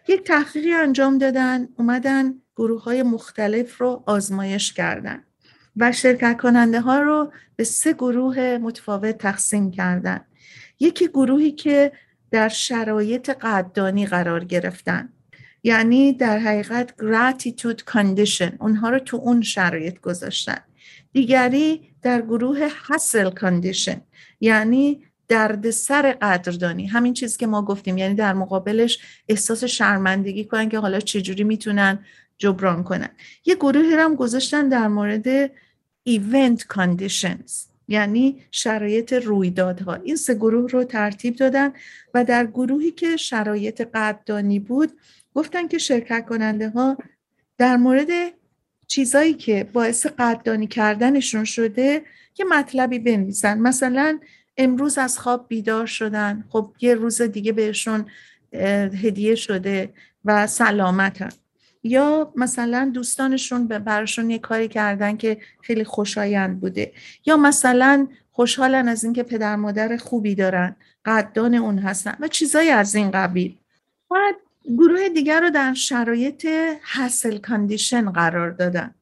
یک 0.09 0.23
تحقیقی 0.23 0.73
انجام 0.73 1.19
دادن 1.19 1.69
اومدن 1.79 2.35
گروه 2.57 2.83
های 2.83 3.03
مختلف 3.03 3.81
رو 3.81 4.03
آزمایش 4.07 4.73
کردن 4.73 5.25
و 5.77 5.93
شرکت 5.93 6.37
کننده 6.41 6.81
ها 6.81 6.99
رو 7.01 7.33
به 7.57 7.65
سه 7.65 7.93
گروه 7.93 8.59
متفاوت 8.63 9.19
تقسیم 9.19 9.71
کردن. 9.71 10.21
یکی 10.81 11.09
گروهی 11.09 11.53
که 11.53 11.93
در 12.31 12.49
شرایط 12.49 13.31
قدردانی 13.31 14.07
قرار 14.07 14.45
گرفتن 14.45 15.13
یعنی 15.63 16.13
در 16.13 16.39
حقیقت 16.39 16.95
gratitude 17.01 17.93
condition 17.93 18.53
اونها 18.61 18.91
رو 18.91 18.99
تو 18.99 19.17
اون 19.17 19.43
شرایط 19.43 20.01
گذاشتن. 20.01 20.59
دیگری 21.13 21.95
در 22.03 22.23
گروه 22.23 22.69
hustle 22.69 23.35
condition 23.41 23.97
یعنی 24.41 25.05
دردسر 25.29 26.13
قدردانی. 26.13 26.87
همین 26.87 27.15
چیزی 27.15 27.39
که 27.39 27.47
ما 27.47 27.63
گفتیم 27.63 27.99
یعنی 27.99 28.15
در 28.15 28.33
مقابلش 28.33 28.99
احساس 29.29 29.65
شرمندگی 29.65 30.45
کنن 30.45 30.69
که 30.69 30.79
حالا 30.79 31.01
چجوری 31.01 31.45
می‌تونن 31.45 31.99
جبران 32.39 32.83
کنن. 32.83 33.09
یه 33.45 33.55
گروهی 33.55 33.95
هم 33.95 34.15
گذاشتن 34.15 34.69
در 34.69 34.89
مورد 34.89 35.47
event 36.09 36.61
conditions 36.75 37.53
یعنی 37.89 38.43
شرایط 38.51 39.13
رویدادها. 39.13 39.95
این 39.95 40.17
سه 40.17 40.35
گروه 40.35 40.71
رو 40.71 40.85
ترتیب 40.85 41.37
دادن 41.37 41.73
و 42.15 42.25
در 42.25 42.47
گروهی 42.47 42.91
که 42.91 43.17
شرایط 43.17 43.81
قدردانی 43.95 44.59
بود 44.59 44.93
گفتن 45.35 45.69
که 45.69 45.79
شرکت 45.79 46.27
کننده 46.29 46.69
ها 46.69 46.97
در 47.59 47.77
مورد 47.77 48.09
چیزایی 48.87 49.35
که 49.35 49.69
باعث 49.73 50.07
قدردانی 50.07 50.67
کردنشون 50.67 51.45
شده 51.45 52.03
یه 52.39 52.47
مطلبی 52.51 52.99
بنویسن. 52.99 53.59
مثلا 53.59 54.19
امروز 54.57 54.99
از 54.99 55.19
خواب 55.19 55.49
بیدار 55.49 55.87
شدن. 55.87 56.45
خب 56.49 56.73
یه 56.81 56.95
روز 56.95 57.23
دیگه 57.23 57.53
بهشون 57.53 58.07
هدیه 59.03 59.35
شده 59.35 59.93
و 60.25 60.47
سلامتن 60.47 61.29
یا 61.83 62.33
مثلا 62.37 62.91
دوستانشون 62.95 63.67
براشون 63.67 64.31
یه 64.31 64.39
کاری 64.39 64.69
کردن 64.69 65.17
که 65.17 65.39
خیلی 65.63 65.85
خوشایند 65.85 66.61
بوده. 66.61 66.93
یا 67.27 67.37
مثلا 67.37 68.09
خوشحالن 68.33 68.89
از 68.89 69.05
اینکه 69.05 69.23
پدر 69.23 69.57
مادر 69.57 69.97
خوبی 69.97 70.35
دارن 70.35 70.77
قدردان 71.05 71.55
اون 71.55 71.79
هستن 71.79 72.17
و 72.21 72.29
چیزایی 72.29 72.71
از 72.71 72.95
این 72.95 73.11
قبیل. 73.11 73.57
باید 74.09 74.37
گروه 74.65 75.09
دیگر 75.09 75.41
رو 75.41 75.51
در 75.51 75.75
شرایط 75.75 76.47
حاصل 76.95 77.39
کاندیشن 77.39 78.11
قرار 78.11 78.51
دادن 78.51 78.95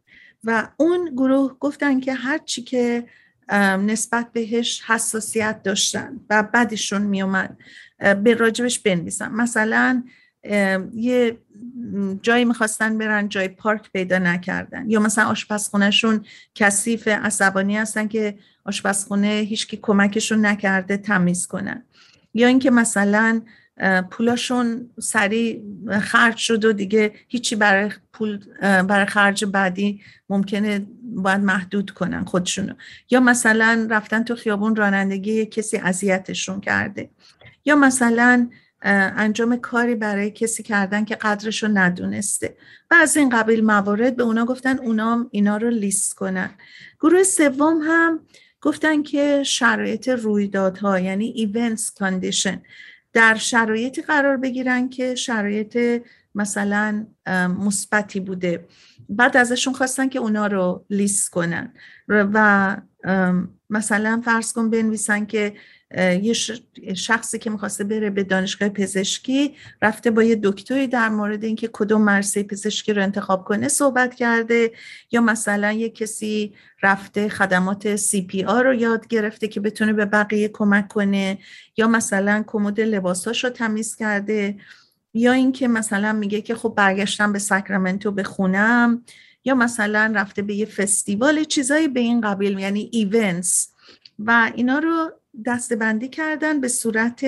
و 0.44 0.68
اون 0.76 1.10
گروه 1.16 1.56
گفتن 1.60 2.00
که 2.00 2.14
هر 2.14 2.38
چی 2.38 2.62
که 2.62 3.04
نسبت 3.86 4.32
بهش 4.32 4.82
حساسیت 4.86 5.62
داشتن 5.62 6.20
و 6.30 6.42
بعدشون 6.42 7.02
میومد. 7.02 7.56
به 7.98 8.34
راجبش 8.34 8.78
بنویسن 8.78 9.32
مثلا 9.32 10.02
یه 10.94 11.38
جایی 12.22 12.44
می‌خواستن 12.44 12.98
برن 12.98 13.28
جای 13.28 13.48
پارک 13.48 13.92
پیدا 13.92 14.18
نکردن. 14.18 14.90
یا 14.90 15.00
مثلا 15.00 15.24
آشپزخونهشون 15.24 16.24
کثیف 16.54 17.08
عصبانی 17.08 17.76
هستن 17.76 18.08
که 18.08 18.38
آشپزخونه 18.64 19.28
هیچکی 19.28 19.78
کمکشون 19.82 20.46
نکرده 20.46 20.96
تمیز 20.96 21.46
کنن. 21.46 21.82
یا 22.34 22.48
اینکه 22.48 22.70
مثلا 22.70 23.42
پولاشون 24.10 24.90
سریع 25.00 25.62
خرج 26.00 26.36
شد 26.36 26.64
و 26.64 26.72
دیگه 26.72 27.12
هیچی 27.28 27.56
برای 27.56 27.90
پول 28.12 28.44
برای 28.60 29.06
خرج 29.06 29.44
بعدی 29.44 30.00
ممکنه 30.28 30.86
باید 31.02 31.40
محدود 31.40 31.90
کنن 31.90 32.24
خودشونو. 32.24 32.74
یا 33.10 33.20
مثلا 33.20 33.86
رفتن 33.90 34.22
تو 34.22 34.34
خیابون 34.34 34.76
رانندگی 34.76 35.46
کسی 35.46 35.76
اذیتشون 35.76 36.60
کرده. 36.60 37.10
یا 37.64 37.76
مثلا 37.76 38.50
انجام 38.82 39.56
کاری 39.56 39.94
برای 39.94 40.30
کسی 40.30 40.62
کردن 40.62 41.04
که 41.04 41.14
قدرشو 41.14 41.68
ندونسته. 41.68 42.56
و 42.90 42.94
از 42.94 43.16
این 43.16 43.28
قبیل 43.28 43.64
موارد 43.64 44.16
به 44.16 44.22
اونا 44.22 44.44
گفتن 44.44 44.78
اونا 44.78 45.28
اینا 45.30 45.56
رو 45.56 45.70
لیست 45.70 46.14
کنن. 46.14 46.50
گروه 47.00 47.22
سوم 47.22 47.80
هم 47.82 48.20
گفتن 48.60 49.02
که 49.02 49.42
شرایط 49.42 50.08
رویدادها 50.08 51.00
یعنی 51.00 51.24
events 51.24 51.90
condition 51.90 52.62
در 53.12 53.34
شرایطی 53.34 54.02
قرار 54.02 54.36
بگیرن 54.36 54.88
که 54.88 55.14
شرایط 55.14 56.02
مثلا 56.34 57.06
مثبتی 57.58 58.20
بوده. 58.20 58.66
بعد 59.08 59.36
ازشون 59.36 59.74
خواستن 59.74 60.08
که 60.08 60.18
اونا 60.18 60.46
رو 60.46 60.84
لیست 60.90 61.30
کنن. 61.30 61.72
و 62.08 62.76
مثلا 63.70 64.22
فرض 64.24 64.52
کن 64.52 64.70
بنویسن 64.70 65.24
که 65.24 65.54
یه 65.98 66.32
شخصی 66.94 67.38
که 67.38 67.50
می‌خواسته 67.50 67.84
بره 67.84 68.10
به 68.10 68.24
دانشگاه 68.24 68.68
پزشکی 68.68 69.54
رفته 69.82 70.10
با 70.10 70.22
یه 70.22 70.40
دکتری 70.42 70.86
در 70.86 71.08
مورد 71.08 71.44
اینکه 71.44 71.70
کدوم 71.72 72.02
مرسه 72.02 72.42
پزشکی 72.42 72.92
رو 72.92 73.02
انتخاب 73.02 73.44
کنه 73.44 73.68
صحبت 73.68 74.14
کرده 74.14 74.72
یا 75.10 75.20
مثلا 75.20 75.72
یه 75.72 75.88
کسی 75.88 76.54
رفته 76.82 77.28
خدمات 77.28 77.96
سی 77.96 78.22
پی 78.22 78.44
آر 78.44 78.64
رو 78.64 78.74
یاد 78.74 79.06
گرفته 79.06 79.48
که 79.48 79.60
بتونه 79.60 79.92
به 79.92 80.04
بقیه 80.04 80.48
کمک 80.48 80.88
کنه 80.88 81.38
یا 81.76 81.86
مثلا 81.86 82.44
کمد 82.46 82.80
لباساش 82.80 83.44
رو 83.44 83.50
تمیز 83.50 83.96
کرده 83.96 84.56
یا 85.14 85.32
اینکه 85.32 85.68
مثلا 85.68 86.12
میگه 86.12 86.40
که 86.40 86.54
خب 86.54 86.74
برگشتم 86.76 87.32
به 87.32 87.38
ساکرامنتو 87.38 88.10
بخونم 88.10 89.04
یا 89.44 89.54
مثلا 89.54 90.12
رفته 90.14 90.42
به 90.42 90.54
یه 90.54 90.66
فستیوال 90.66 91.44
چیزایی 91.44 91.88
به 91.88 92.00
این 92.00 92.20
قبیل 92.20 92.58
یعنی 92.58 92.90
ایونتس. 92.92 93.72
و 94.18 94.52
اینا 94.54 94.78
رو 94.78 95.10
دستبندی 95.46 96.08
کردن 96.08 96.60
به 96.60 96.68
صورت 96.68 97.24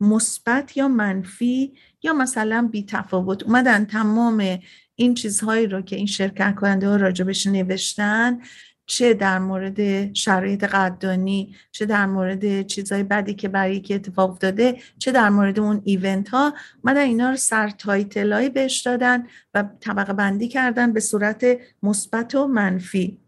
مثبت 0.00 0.76
یا 0.76 0.88
منفی 0.88 1.72
یا 2.02 2.12
مثلا 2.12 2.68
بی 2.72 2.84
تفاوت. 2.84 3.42
اومدن 3.42 3.84
تمام 3.84 4.58
این 4.94 5.14
چیزهایی 5.14 5.66
رو 5.66 5.82
که 5.82 5.96
این 5.96 6.06
شرکت 6.06 6.54
کننده 6.54 6.88
ها 6.88 6.96
راجبش 6.96 7.46
نوشتن 7.46 8.40
چه 8.86 9.14
در 9.14 9.38
مورد 9.38 10.14
شرایط 10.14 10.64
قدردانی 10.64 11.56
چه 11.72 11.86
در 11.86 12.06
مورد 12.06 12.66
چیزهای 12.66 13.02
بدی 13.02 13.34
که 13.34 13.48
برای 13.48 13.76
یکی 13.76 13.94
اتفاق 13.94 14.30
افتاده 14.30 14.76
چه 14.98 15.12
در 15.12 15.28
مورد 15.28 15.60
اون 15.60 15.82
ایونت 15.84 16.28
ها 16.28 16.54
اومدن 16.84 17.00
اینا 17.00 17.30
رو 17.30 17.36
سر 17.36 17.70
تایتلایی 17.70 18.48
بهش 18.48 18.80
دادن 18.80 19.26
و 19.54 19.64
طبقه 19.80 20.12
بندی 20.12 20.48
کردن 20.48 20.92
به 20.92 21.00
صورت 21.00 21.46
مثبت 21.82 22.34
و 22.34 22.46
منفی. 22.46 23.18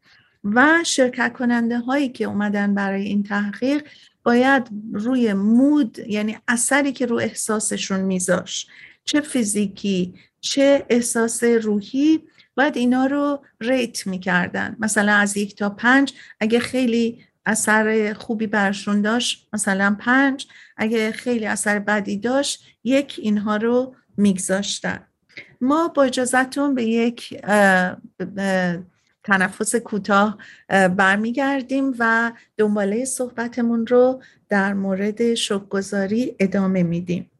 و 0.45 0.85
شرکت 0.85 1.33
کننده 1.33 1.79
هایی 1.79 2.09
که 2.09 2.25
اومدن 2.25 2.75
برای 2.75 3.03
این 3.03 3.23
تحقیق 3.23 3.89
باید 4.23 4.69
روی 4.93 5.33
مود 5.33 5.99
یعنی 5.99 6.39
اثری 6.49 6.93
که 6.93 7.07
رو 7.07 7.17
احساسشون 7.17 8.01
میذاش 8.01 8.67
چه 9.05 9.21
فیزیکی 9.21 10.15
چه 10.41 10.87
احساس 10.89 11.45
روحی 11.45 12.21
باید 12.55 12.77
اینا 12.77 13.07
رو 13.07 13.45
ریت 13.61 14.07
می‌کردن. 14.07 14.77
مثلا 14.79 15.13
از 15.13 15.37
یک 15.37 15.57
تا 15.57 15.71
پنج 15.71 16.13
اگه 16.41 16.61
خیلی 16.61 17.25
اثر 17.47 18.13
خوبی 18.13 18.47
برشون 18.47 19.03
داشت 19.03 19.49
مثلا 19.53 19.97
پنج 20.01 20.47
اگه 20.77 21.13
خیلی 21.13 21.47
اثر 21.47 21.79
بدی 21.79 22.17
داشت 22.17 22.65
یک 22.85 23.17
اینها 23.23 23.57
رو 23.57 23.95
میگذاشتن. 24.17 25.07
ما 25.61 25.89
با 25.89 26.03
اجازتون 26.03 26.75
به 26.75 26.85
یک 26.85 27.41
تنفس 29.31 29.77
کوتاه 29.77 30.39
برمیگردیم 30.69 31.95
و 31.99 32.33
دنباله 32.57 33.05
صحبتمون 33.05 33.87
رو 33.87 34.23
در 34.49 34.75
مورد 34.75 35.35
شکگذاری 35.35 36.37
ادامه 36.41 36.83
میدیم. 36.83 37.31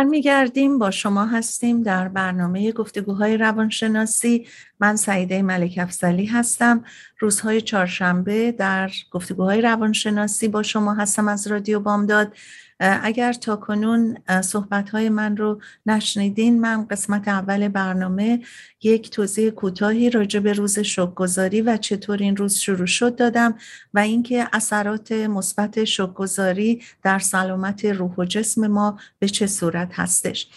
برمیگردیم. 0.00 0.78
با 0.78 0.90
شما 0.90 1.26
هستیم 1.26 1.82
در 1.82 2.08
برنامه 2.08 2.72
گفتگوهای 2.72 3.36
روانشناسی. 3.36 4.46
من 4.80 4.96
سعیده 4.96 5.42
ملک 5.42 5.78
افزلی 5.78 6.26
هستم. 6.26 6.84
روزهای 7.18 7.60
چهارشنبه 7.60 8.52
در 8.52 8.90
گفتگوهای 9.10 9.60
روانشناسی 9.60 10.48
با 10.48 10.62
شما 10.62 10.94
هستم 10.94 11.28
از 11.28 11.46
رادیو 11.46 11.80
بامداد. 11.80 12.32
اگر 12.80 13.32
تا 13.32 13.56
کنون 13.56 14.18
صحبت 14.42 14.90
های 14.90 15.08
من 15.08 15.36
رو 15.36 15.60
نشنیدین 15.86 16.60
من 16.60 16.84
قسمت 16.84 17.28
اول 17.28 17.68
برنامه 17.68 18.40
یک 18.82 19.10
توضیح 19.10 19.50
کوتاهی 19.50 20.10
راجع 20.10 20.40
به 20.40 20.52
روز 20.52 20.78
شکگذاری 20.78 21.60
و 21.60 21.76
چطور 21.76 22.18
این 22.18 22.36
روز 22.36 22.54
شروع 22.54 22.86
شد 22.86 23.16
دادم 23.16 23.54
و 23.94 23.98
اینکه 23.98 24.48
اثرات 24.52 25.12
مثبت 25.12 25.84
شکگذاری 25.84 26.82
در 27.02 27.18
سلامت 27.18 27.84
روح 27.84 28.14
و 28.18 28.24
جسم 28.24 28.66
ما 28.66 28.98
به 29.18 29.28
چه 29.28 29.46
صورت 29.46 29.88
هستش. 29.92 30.48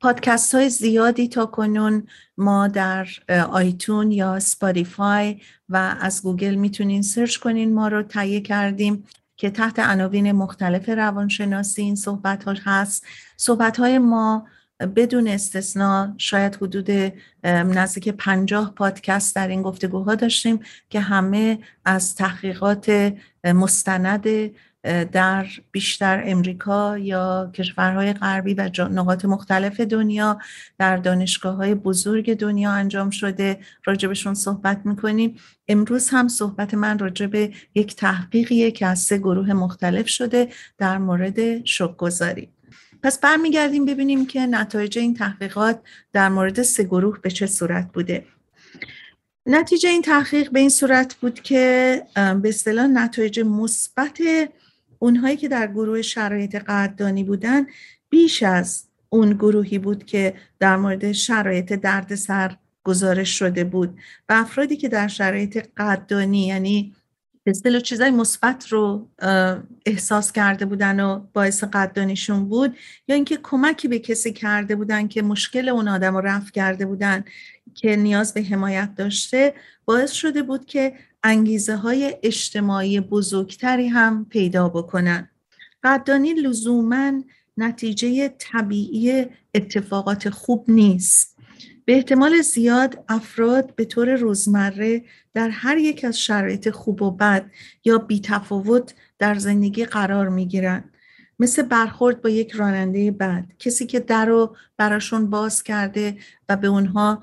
پادکست 0.00 0.54
های 0.54 0.70
زیادی 0.70 1.28
تا 1.28 1.46
کنون 1.46 2.06
ما 2.36 2.68
در 2.68 3.06
iTunes 3.50 4.12
یا 4.12 4.40
Spotify 4.40 5.40
و 5.68 5.96
از 6.00 6.22
گوگل 6.22 6.54
می‌تونین 6.54 7.02
سرچ 7.02 7.36
کنین 7.36 7.74
ما 7.74 7.88
رو 7.88 8.02
تهیه 8.02 8.40
کردیم. 8.40 9.04
که 9.38 9.50
تحت 9.50 9.78
عناوین 9.78 10.32
مختلف 10.32 10.88
روانشناسی 10.88 11.82
این 11.82 11.94
صحبت 11.94 12.44
ها 12.44 12.54
هست. 12.64 13.06
صحبت 13.36 13.76
های 13.76 13.98
ما 13.98 14.46
بدون 14.96 15.28
استثنا 15.28 16.14
شاید 16.18 16.56
حدود 16.56 16.90
نزدیک 17.44 18.08
پنجاه 18.08 18.74
پادکست 18.74 19.36
در 19.36 19.48
این 19.48 19.62
گفتگوها 19.62 20.14
داشتیم 20.14 20.60
که 20.90 21.00
همه 21.00 21.58
از 21.84 22.14
تحقیقات 22.14 23.12
مستند 23.44 24.50
در 24.84 25.46
بیشتر 25.70 26.22
امریکا 26.26 26.98
یا 26.98 27.50
کشورهای 27.54 28.12
غربی 28.12 28.54
و 28.54 28.70
نقاط 28.78 29.24
مختلف 29.24 29.80
دنیا 29.80 30.38
در 30.78 30.96
دانشگاه 30.96 31.56
های 31.56 31.74
بزرگ 31.74 32.34
دنیا 32.34 32.70
انجام 32.70 33.10
شده. 33.10 33.60
راجبشون 33.84 34.34
صحبت 34.34 34.80
می‌کنیم. 34.84 35.36
امروز 35.68 36.08
هم 36.08 36.28
صحبت 36.28 36.74
من 36.74 36.98
راجب 36.98 37.34
یک 37.74 37.96
تحقیقیه 37.96 38.70
که 38.70 38.86
از 38.86 38.98
سه 38.98 39.18
گروه 39.18 39.52
مختلف 39.52 40.08
شده 40.08 40.48
در 40.78 40.98
مورد 40.98 41.64
شکگذاری 41.64 42.48
پس 43.02 43.20
برمیگردیم 43.20 43.84
ببینیم 43.84 44.26
که 44.26 44.40
نتایج 44.40 44.98
این 44.98 45.14
تحقیقات 45.14 45.80
در 46.12 46.28
مورد 46.28 46.62
سه 46.62 46.84
گروه 46.84 47.20
به 47.20 47.30
چه 47.30 47.46
صورت 47.46 47.92
بوده. 47.92 48.24
نتیجه 49.46 49.88
این 49.88 50.02
تحقیق 50.02 50.50
به 50.50 50.60
این 50.60 50.68
صورت 50.68 51.14
بود 51.14 51.40
که 51.40 52.02
به 52.14 52.48
اصطلاح 52.48 52.86
نتایج 52.86 53.40
مثبت 53.40 54.18
اونهایی 54.98 55.36
که 55.36 55.48
در 55.48 55.66
گروه 55.66 56.02
شرایط 56.02 56.56
قدردانی 56.56 57.24
بودن 57.24 57.66
بیش 58.08 58.42
از 58.42 58.84
اون 59.08 59.32
گروهی 59.32 59.78
بود 59.78 60.04
که 60.04 60.34
در 60.58 60.76
مورد 60.76 61.12
شرایط 61.12 61.72
دردسر 61.72 62.56
گزارش 62.84 63.38
شده 63.38 63.64
بود 63.64 63.98
و 64.28 64.32
افرادی 64.32 64.76
که 64.76 64.88
در 64.88 65.08
شرایط 65.08 65.68
قدردانی 65.76 66.46
یعنی 66.46 66.94
به 67.44 67.80
چیزای 67.80 68.10
مثبت 68.10 68.68
رو 68.68 69.08
احساس 69.86 70.32
کرده 70.32 70.64
بودن 70.64 71.00
و 71.00 71.26
باعث 71.32 71.64
قدردانیشون 71.64 72.48
بود 72.48 72.76
یا 73.08 73.14
اینکه 73.14 73.38
کمکی 73.42 73.88
به 73.88 73.98
کسی 73.98 74.32
کرده 74.32 74.76
بودن 74.76 75.08
که 75.08 75.22
مشکل 75.22 75.68
اون 75.68 75.88
آدم 75.88 76.16
رو 76.16 76.20
رفت 76.20 76.54
کرده 76.54 76.86
بودن 76.86 77.24
که 77.74 77.96
نیاز 77.96 78.34
به 78.34 78.42
حمایت 78.42 78.94
داشته 78.94 79.54
باعث 79.84 80.12
شده 80.12 80.42
بود 80.42 80.66
که 80.66 80.92
انگیزه 81.24 81.76
های 81.76 82.16
اجتماعی 82.22 83.00
بزرگتری 83.00 83.88
هم 83.88 84.24
پیدا 84.24 84.68
بکنن 84.68 85.30
قدردانی 85.82 86.32
لزوما 86.34 87.12
نتیجه 87.56 88.28
طبیعی 88.28 89.26
اتفاقات 89.54 90.30
خوب 90.30 90.64
نیست 90.68 91.38
به 91.84 91.94
احتمال 91.94 92.42
زیاد 92.42 93.04
افراد 93.08 93.74
به 93.74 93.84
طور 93.84 94.14
روزمره 94.14 95.04
در 95.34 95.48
هر 95.48 95.76
یک 95.76 96.04
از 96.04 96.20
شرایط 96.20 96.70
خوب 96.70 97.02
و 97.02 97.10
بد 97.10 97.50
یا 97.84 97.98
بیتفاوت 97.98 98.94
در 99.18 99.34
زندگی 99.34 99.84
قرار 99.84 100.28
می 100.28 100.46
گیرن. 100.46 100.84
مثل 101.38 101.62
برخورد 101.62 102.22
با 102.22 102.28
یک 102.28 102.50
راننده 102.52 103.10
بد 103.10 103.44
کسی 103.58 103.86
که 103.86 104.00
در 104.00 104.26
رو 104.26 104.56
براشون 104.76 105.30
باز 105.30 105.62
کرده 105.62 106.16
و 106.48 106.56
به 106.56 106.66
اونها 106.68 107.22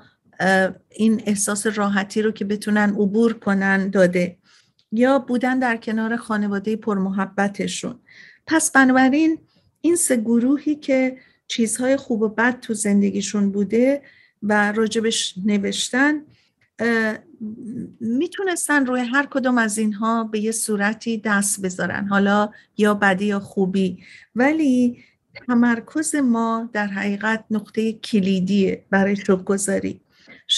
این 0.88 1.22
احساس 1.26 1.66
راحتی 1.66 2.22
رو 2.22 2.30
که 2.30 2.44
بتونن 2.44 2.90
عبور 2.90 3.32
کنن 3.32 3.90
داده. 3.90 4.36
یا 4.92 5.18
بودن 5.18 5.58
در 5.58 5.76
کنار 5.76 6.16
خانواده 6.16 6.76
پرمحبتشون. 6.76 7.98
پس 8.46 8.70
بنابراین 8.70 9.38
این 9.80 9.96
سه 9.96 10.16
گروهی 10.16 10.74
که 10.74 11.16
چیزهای 11.48 11.96
خوب 11.96 12.22
و 12.22 12.28
بد 12.28 12.60
تو 12.60 12.74
زندگیشون 12.74 13.52
بوده 13.52 14.02
و 14.42 14.72
راجبش 14.72 15.34
نوشتن 15.44 16.22
می‌تونستن 18.00 18.86
روی 18.86 19.00
هر 19.00 19.26
کدوم 19.30 19.58
از 19.58 19.78
اینها 19.78 20.24
به 20.24 20.40
یه 20.40 20.52
صورتی 20.52 21.18
دست 21.18 21.62
بذارن 21.62 22.08
حالا 22.08 22.50
یا 22.76 22.94
بدی 22.94 23.24
یا 23.24 23.40
خوبی. 23.40 23.98
ولی 24.34 25.04
تمرکز 25.46 26.14
ما 26.14 26.70
در 26.72 26.86
حقیقت 26.86 27.44
نقطه 27.50 27.92
کلیدیه 27.92 28.84
برای 28.90 29.16
گذاری 29.44 30.00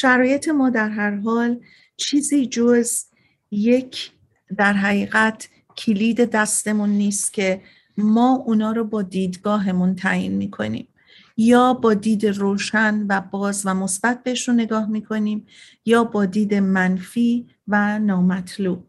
شرایط 0.01 0.49
ما 0.49 0.71
در 0.71 0.89
هر 0.89 1.17
حال 1.17 1.61
چیزی 1.97 2.47
جز 2.47 3.05
یک 3.51 4.11
در 4.57 4.73
حقیقت 4.73 5.49
کلید 5.77 6.31
دستمون 6.31 6.91
نیست 6.91 7.33
که 7.33 7.63
ما 7.97 8.35
اونا 8.47 8.73
رو 8.73 8.85
با 8.85 9.03
دیدگاهمون 9.03 9.95
تعیین 9.95 10.33
می‌کنیم. 10.33 10.89
یا 11.37 11.73
با 11.73 11.95
دید 11.95 12.27
روشن 12.27 13.07
و 13.09 13.21
باز 13.21 13.63
و 13.67 13.75
مثبت 13.75 14.23
بهشون 14.23 14.61
نگاه 14.61 14.91
می‌کنیم 14.91 15.47
یا 15.85 16.05
با 16.05 16.25
دید 16.27 16.55
منفی 16.55 17.47
و 17.69 17.99
نامطلوب. 17.99 18.85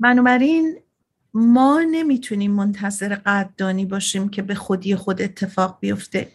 بنابراین 0.00 0.78
ما 1.34 1.84
نمی‌تونیم 1.90 2.50
منتظر 2.50 3.14
قدردانی 3.14 3.86
باشیم 3.86 4.28
که 4.28 4.42
به 4.42 4.54
خودی 4.54 4.96
خود 4.96 5.22
اتفاق 5.22 5.78
بیفته. 5.80 6.28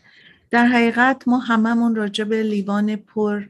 در 0.52 0.66
حقیقت 0.66 1.28
ما 1.28 1.38
هممون 1.40 1.96
راجع 1.96 2.24
به 2.24 2.44
لیوان 2.44 2.96
پر 2.96 3.44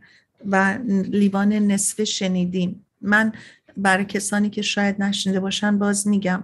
و 0.45 0.79
لیوان 0.87 1.53
نصف 1.53 2.03
شنیدیم. 2.03 2.85
من 3.01 3.31
برای 3.77 4.05
کسانی 4.05 4.49
که 4.49 4.61
شاید 4.61 5.01
نشنده 5.03 5.39
باشن 5.39 5.79
باز 5.79 6.07
میگم 6.07 6.43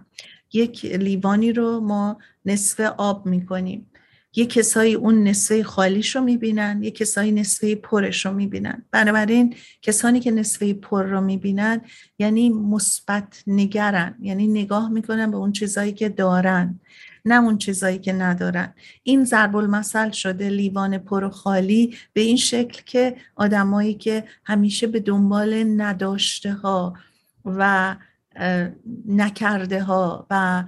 یک 0.53 0.85
لیوانی 0.85 1.53
رو 1.53 1.79
ما 1.79 2.17
نصف 2.45 2.79
آب 2.79 3.25
می‌کنیم. 3.25 3.87
یک 4.35 4.49
کسایی 4.49 4.93
اون 4.93 5.23
نصفه 5.27 5.63
خالیش 5.63 6.15
رو 6.15 6.21
می‌بینن 6.21 6.83
یک 6.83 6.95
کسایی 6.95 7.31
نصفه 7.31 7.75
پرش 7.75 8.25
رو 8.25 8.33
می‌بینن. 8.33 8.85
بنابراین 8.91 9.55
کسانی 9.81 10.19
که 10.19 10.31
نصفه 10.31 10.73
پر 10.73 11.03
رو 11.03 11.21
می‌بینن 11.21 11.81
یعنی 12.19 12.49
مثبت 12.49 13.43
نگرن 13.47 14.15
یعنی 14.21 14.47
نگاه 14.47 14.89
می‌کنن 14.89 15.31
به 15.31 15.37
اون 15.37 15.51
چیزایی 15.51 15.93
که 15.93 16.09
دارن. 16.09 16.79
نه 17.25 17.35
اون 17.35 17.57
چیزایی 17.57 17.99
که 17.99 18.13
ندارن. 18.13 18.73
این 19.03 19.25
ضرب 19.25 19.55
المثل 19.55 20.11
شده 20.11 20.49
لیوان 20.49 20.97
پر 20.97 21.23
و 21.23 21.29
خالی 21.29 21.95
به 22.13 22.21
این 22.21 22.37
شکل 22.37 22.81
که 22.85 23.15
آدمایی 23.35 23.93
که 23.93 24.23
همیشه 24.43 24.87
به 24.87 24.99
دنبال 24.99 25.81
نداشته 25.81 26.53
ها 26.53 26.93
و 27.45 27.95
نکرده 29.07 29.83
ها 29.83 30.27
و 30.29 30.63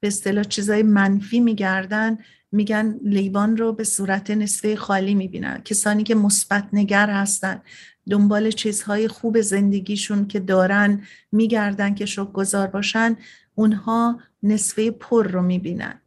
به 0.00 0.08
اصطلاح 0.08 0.44
چیزای 0.44 0.82
منفی 0.82 1.40
میگردن 1.40 2.18
میگن 2.52 2.98
لیوان 3.04 3.56
رو 3.56 3.72
به 3.72 3.84
صورت 3.84 4.30
نصفه 4.30 4.76
خالی 4.76 5.14
می‌بینن. 5.14 5.62
کسانی 5.64 6.02
که 6.02 6.14
مثبت 6.14 6.68
نگر 6.72 7.10
هستن 7.10 7.62
دنبال 8.10 8.50
چیزهای 8.50 9.08
خوب 9.08 9.40
زندگیشون 9.40 10.26
که 10.26 10.40
دارن 10.40 11.02
میگردن 11.32 11.94
که 11.94 12.06
شک 12.06 12.32
گذار 12.32 12.66
باشن. 12.66 13.16
اونها 13.58 14.20
نصفه 14.42 14.90
پر 14.90 15.26
رو 15.28 15.42
می‌بینن 15.42 16.00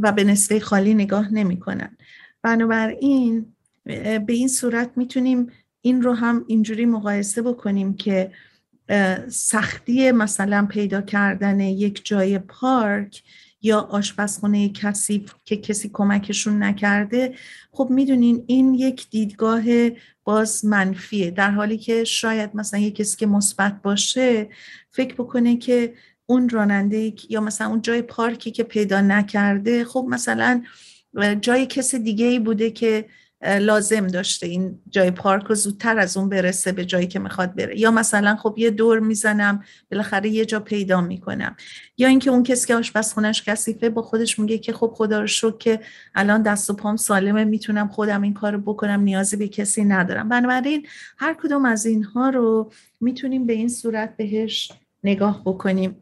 و 0.00 0.12
به 0.12 0.24
نصفه 0.24 0.60
خالی 0.60 0.94
نگاه 0.94 1.34
نمی‌کنن. 1.34 1.96
بنابراین 2.42 3.46
به 3.84 4.24
این 4.28 4.48
صورت 4.48 4.90
می‌تونیم 4.96 5.46
این 5.80 6.02
رو 6.02 6.12
هم 6.12 6.44
اینجوری 6.48 6.86
مقایسه 6.86 7.42
بکنیم 7.42 7.94
که 7.94 8.32
سختی 9.28 10.12
مثلا 10.12 10.66
پیدا 10.70 11.00
کردن 11.00 11.60
یک 11.60 12.00
جای 12.04 12.38
پارک 12.38 13.22
یا 13.62 13.80
آشپزخونه 13.80 14.68
کسی 14.68 15.24
که 15.44 15.56
کسی 15.56 15.90
کمکشون 15.92 16.62
نکرده 16.62 17.34
خب 17.72 17.88
می‌دونین 17.90 18.44
این 18.46 18.74
یک 18.74 19.10
دیدگاه 19.10 19.62
باز 20.24 20.64
منفیه. 20.64 21.30
در 21.30 21.50
حالی 21.50 21.78
که 21.78 22.04
شاید 22.04 22.50
مثلا 22.54 22.80
یک 22.80 22.94
کسی 22.94 23.16
که 23.16 23.26
مثبت 23.26 23.82
باشه 23.82 24.48
فکر 24.90 25.14
بکنه 25.14 25.56
که 25.56 25.94
اون 26.26 26.48
راننده 26.48 27.12
یا 27.28 27.40
مثلا 27.40 27.68
اون 27.68 27.82
جای 27.82 28.02
پارکی 28.02 28.50
که 28.50 28.62
پیدا 28.62 29.00
نکرده 29.00 29.84
خب 29.84 30.06
مثلا 30.08 30.62
جای 31.40 31.66
کس 31.66 31.94
دیگه 31.94 32.26
ای 32.26 32.38
بوده 32.38 32.70
که 32.70 33.04
لازم 33.60 34.06
داشته 34.06 34.46
این 34.46 34.78
جای 34.90 35.10
پارک 35.10 35.44
رو 35.44 35.54
زودتر 35.54 35.98
از 35.98 36.16
اون 36.16 36.28
برسه 36.28 36.72
به 36.72 36.84
جایی 36.84 37.06
که 37.06 37.18
می‌خواد 37.18 37.54
بره. 37.54 37.78
یا 37.78 37.90
مثلا 37.90 38.36
خب 38.36 38.54
یه 38.58 38.70
دور 38.70 39.00
می‌زنم 39.00 39.62
بالاخره 39.90 40.28
یه 40.28 40.44
جا 40.44 40.60
پیدا 40.60 41.00
می‌کنم. 41.00 41.56
یا 41.98 42.08
اینکه 42.08 42.30
اون 42.30 42.42
کسی 42.42 42.66
که 42.66 42.74
آشپزخونش 42.74 43.42
کثیفه 43.42 43.90
با 43.90 44.02
خودش 44.02 44.38
میگه 44.38 44.58
که 44.58 44.72
خب 44.72 44.92
خدا 44.96 45.20
رو 45.20 45.26
شکر 45.26 45.56
که 45.58 45.80
الان 46.14 46.42
دست 46.42 46.70
و 46.70 46.72
پام 46.72 46.96
سالمه 46.96 47.44
می‌تونم 47.44 47.88
خودم 47.88 48.22
این 48.22 48.34
کارو 48.34 48.58
بکنم 48.58 49.00
نیازی 49.00 49.36
به 49.36 49.48
کسی 49.48 49.84
ندارم. 49.84 50.28
بنابراین 50.28 50.86
هر 51.18 51.34
کدوم 51.34 51.64
از 51.64 51.86
اینها 51.86 52.28
رو 52.30 52.72
می‌تونیم 53.00 53.46
به 53.46 53.52
این 53.52 53.68
صورت 53.68 54.16
بهش 54.16 54.72
نگاه 55.04 55.42
بکنیم. 55.44 55.96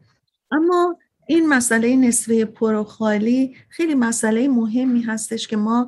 اما 0.53 0.97
این 1.27 1.49
مسئله 1.49 1.95
نصفه 1.95 2.45
پر 2.45 2.73
و 2.73 2.83
خالی 2.83 3.55
خیلی 3.69 3.95
مسئله 3.95 4.47
مهمی 4.47 5.01
هستش 5.01 5.47
که 5.47 5.57
ما 5.57 5.87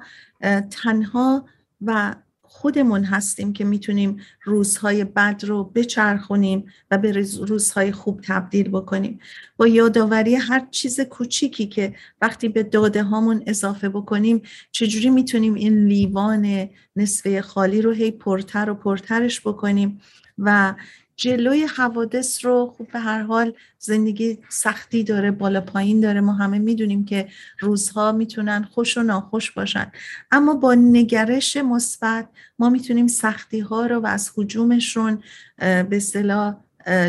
تنها 0.72 1.46
و 1.82 2.16
خودمون 2.42 3.04
هستیم 3.04 3.54
که 3.54 3.64
می‌تونیم 3.64 4.18
روزهای 4.44 5.04
بد 5.04 5.42
رو 5.44 5.64
بچرخونیم 5.64 6.66
و 6.92 6.98
به 6.98 7.12
روزهای 7.48 7.92
خوب 7.92 8.22
تبدیل 8.24 8.70
بکنیم. 8.70 9.20
با 9.58 9.68
یادآوری 9.68 10.36
هر 10.36 10.68
چیز 10.72 11.02
کوچیکی 11.02 11.68
که 11.68 11.96
وقتی 12.22 12.50
به 12.50 12.64
داده 12.64 13.04
هامون 13.04 13.44
اضافه 13.48 13.90
بکنیم 13.90 14.42
چجوری 14.72 15.10
می‌تونیم 15.10 15.54
این 15.54 15.86
لیوان 15.88 16.70
نصفه 16.96 17.42
خالی 17.42 17.82
رو 17.82 17.92
هی 17.92 18.12
پرتر 18.12 18.70
و 18.70 18.74
پرترش 18.74 19.42
بکنیم 19.42 20.02
و 20.38 20.76
جلوی 21.18 21.66
حوادث 21.66 22.46
رو 22.46 22.74
خوب 22.78 22.92
به 22.92 23.00
هر 23.00 23.24
حال 23.24 23.54
زندگی 23.80 24.40
سختی 24.50 25.04
داره 25.04 25.32
بالا 25.32 25.62
پایین 25.62 26.00
داره. 26.00 26.22
ما 26.22 26.34
همه 26.34 26.60
می‌دونیم 26.60 27.06
که 27.06 27.28
روزها 27.60 28.12
می‌تونن 28.12 28.64
خوش 28.64 28.98
و 28.98 29.04
ناخوش 29.04 29.52
باشن. 29.52 29.92
اما 30.32 30.54
با 30.54 30.74
نگرش 30.74 31.58
مثبت 31.58 32.30
ما 32.60 32.70
می‌تونیم 32.70 33.08
سختی 33.08 33.60
ها 33.60 33.86
رو 33.86 34.00
و 34.00 34.08
از 34.08 34.32
حجومشون 34.36 35.24
به 35.58 35.88
اصطلاح 35.92 36.56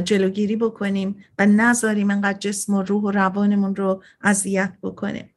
جلوگیری 0.05 0.57
بکنیم 0.57 1.25
و 1.38 1.47
نذاریم 1.47 2.11
انقدر 2.11 2.38
جسم 2.38 2.75
و 2.75 2.83
روح 2.83 3.03
و 3.03 3.11
روانمون 3.11 3.77
رو 3.77 4.03
اذیت 4.23 4.73
بکنه 4.83 5.31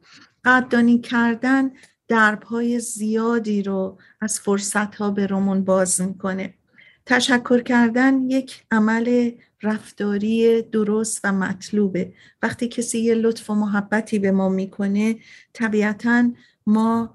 قدردانی 0.46 1.00
کردن 1.00 1.72
دربهای 2.08 2.80
زیادی 2.80 3.64
رو 3.64 3.98
از 4.22 4.40
فرصت 4.40 4.96
ها 4.96 5.12
به 5.12 5.28
رومون 5.28 5.64
باز 5.64 6.02
می‌کنه. 6.02 6.54
تشکر 7.10 7.62
کردن 7.62 8.30
یک 8.30 8.64
عمل 8.72 9.32
رفتاری 9.64 10.62
درست 10.62 11.22
و 11.24 11.34
مطلوبه. 11.34 12.14
وقتی 12.42 12.68
کسی 12.68 13.00
یه 13.00 13.16
لطف 13.16 13.50
و 13.50 13.54
محبتی 13.54 14.20
به 14.20 14.32
ما 14.32 14.50
می‌کنه 14.50 15.16
طبیعتا 15.54 16.32
ما 16.68 17.14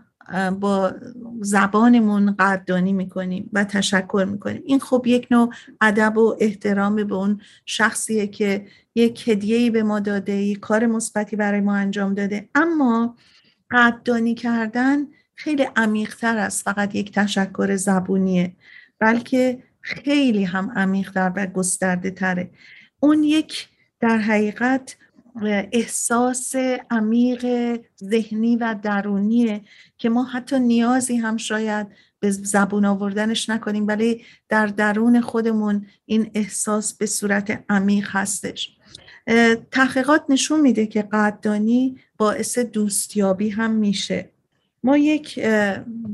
با 0.61 0.92
زبانمون 1.40 2.35
قدردانی 2.38 2.92
می‌کنیم 2.92 3.50
و 3.52 3.64
تشکر 3.64 4.26
می‌کنیم. 4.30 4.62
این 4.64 4.78
خب 4.78 5.02
یک 5.07 5.26
نوع 5.30 5.54
ادب 5.80 6.18
و 6.18 6.37
احترام 6.40 6.96
به 6.96 7.14
اون 7.14 7.40
شخصیه 7.66 8.26
که 8.26 8.66
یک 8.94 9.28
هدیه‌ای 9.28 9.70
به 9.70 9.83
ما 9.83 10.00
داده 10.00 10.33
یک 10.33 10.61
کار 10.61 10.87
مثبتی 10.87 11.37
برای 11.37 11.61
ما 11.61 11.74
انجام 11.74 12.14
داده. 12.14 12.48
اما 12.54 13.16
قدردانی 13.70 14.35
کردن 14.35 15.07
خیلی 15.35 15.66
عمیقتر 15.76 16.38
از 16.38 16.62
فقط 16.62 16.94
یک 16.94 17.12
تشکر 17.12 17.76
زبونیه 17.76 18.52
بلکه 18.98 19.62
خیلی 19.85 20.44
هم 20.44 20.73
عمیق 20.77 21.12
در 21.14 21.33
و 21.37 21.47
گسترده 21.47 22.11
تره 22.11 22.51
اون 23.01 23.23
یک 23.23 23.68
در 24.01 24.18
حقیقت 24.18 24.97
احساس 25.73 26.55
عمیق 26.90 27.47
ذهنی 28.05 28.57
و 28.57 28.77
درونیه 28.83 29.61
که 29.99 30.09
ما 30.09 30.25
حتی 30.25 30.59
نیازی 30.59 31.16
هم 31.16 31.37
شاید 31.37 31.87
به 32.20 32.31
زبون 32.31 32.85
آوردنش 32.85 33.49
نکنیم 33.49 33.87
ولی 33.87 34.25
در 34.49 34.66
درون 34.66 35.20
خودمون 35.20 35.87
این 36.07 36.31
احساس 36.35 36.94
به 36.94 37.07
صورت 37.07 37.64
عمیق 37.68 38.09
هستش. 38.11 38.77
تحقیقات 39.70 40.25
نشون 40.29 40.61
میده 40.61 40.87
که 40.87 41.03
قدردانی 41.03 41.97
باعث 42.18 42.59
دوستیابی 42.59 43.51
هم 43.51 43.70
میشه. 43.70 44.31
ما 44.85 44.97
یک 44.97 45.40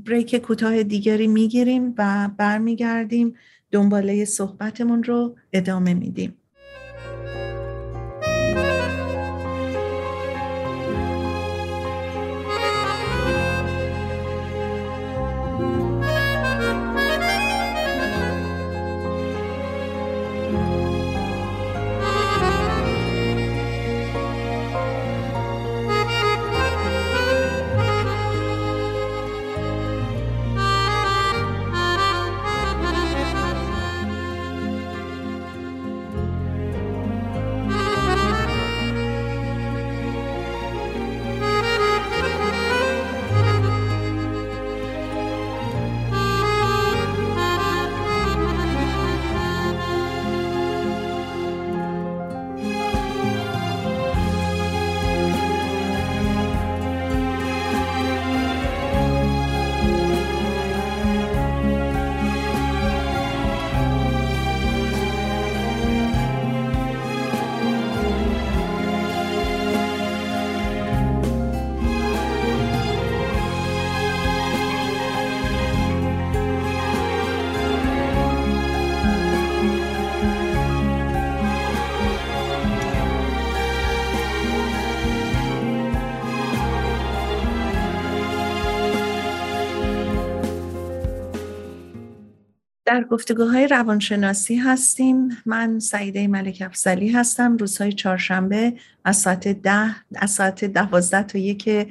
بریک 0.06 0.36
کوتاه 0.36 0.82
دیگری 0.82 1.26
می‌گیریم 1.26 1.94
و 1.98 2.28
برمیگردیم 2.36 3.36
دنباله 3.70 4.24
صحبتمون 4.24 5.02
رو 5.02 5.36
ادامه 5.52 5.94
میدیم. 5.94 6.39
در 92.90 93.04
گفتگوهای 93.04 93.66
روانشناسی 93.66 94.56
هستیم. 94.56 95.36
من 95.46 95.78
سعیده 95.78 96.28
ملک 96.28 96.62
افزلی 96.66 97.08
هستم. 97.08 97.56
روزهای 97.56 97.92
چهارشنبه 97.92 98.72
از 99.04 99.16
ساعت 99.16 99.48
ده 99.48 99.96
از 100.14 100.30
ساعت 100.30 100.64
دوازده 100.64 101.22
تا 101.22 101.38
یک 101.38 101.88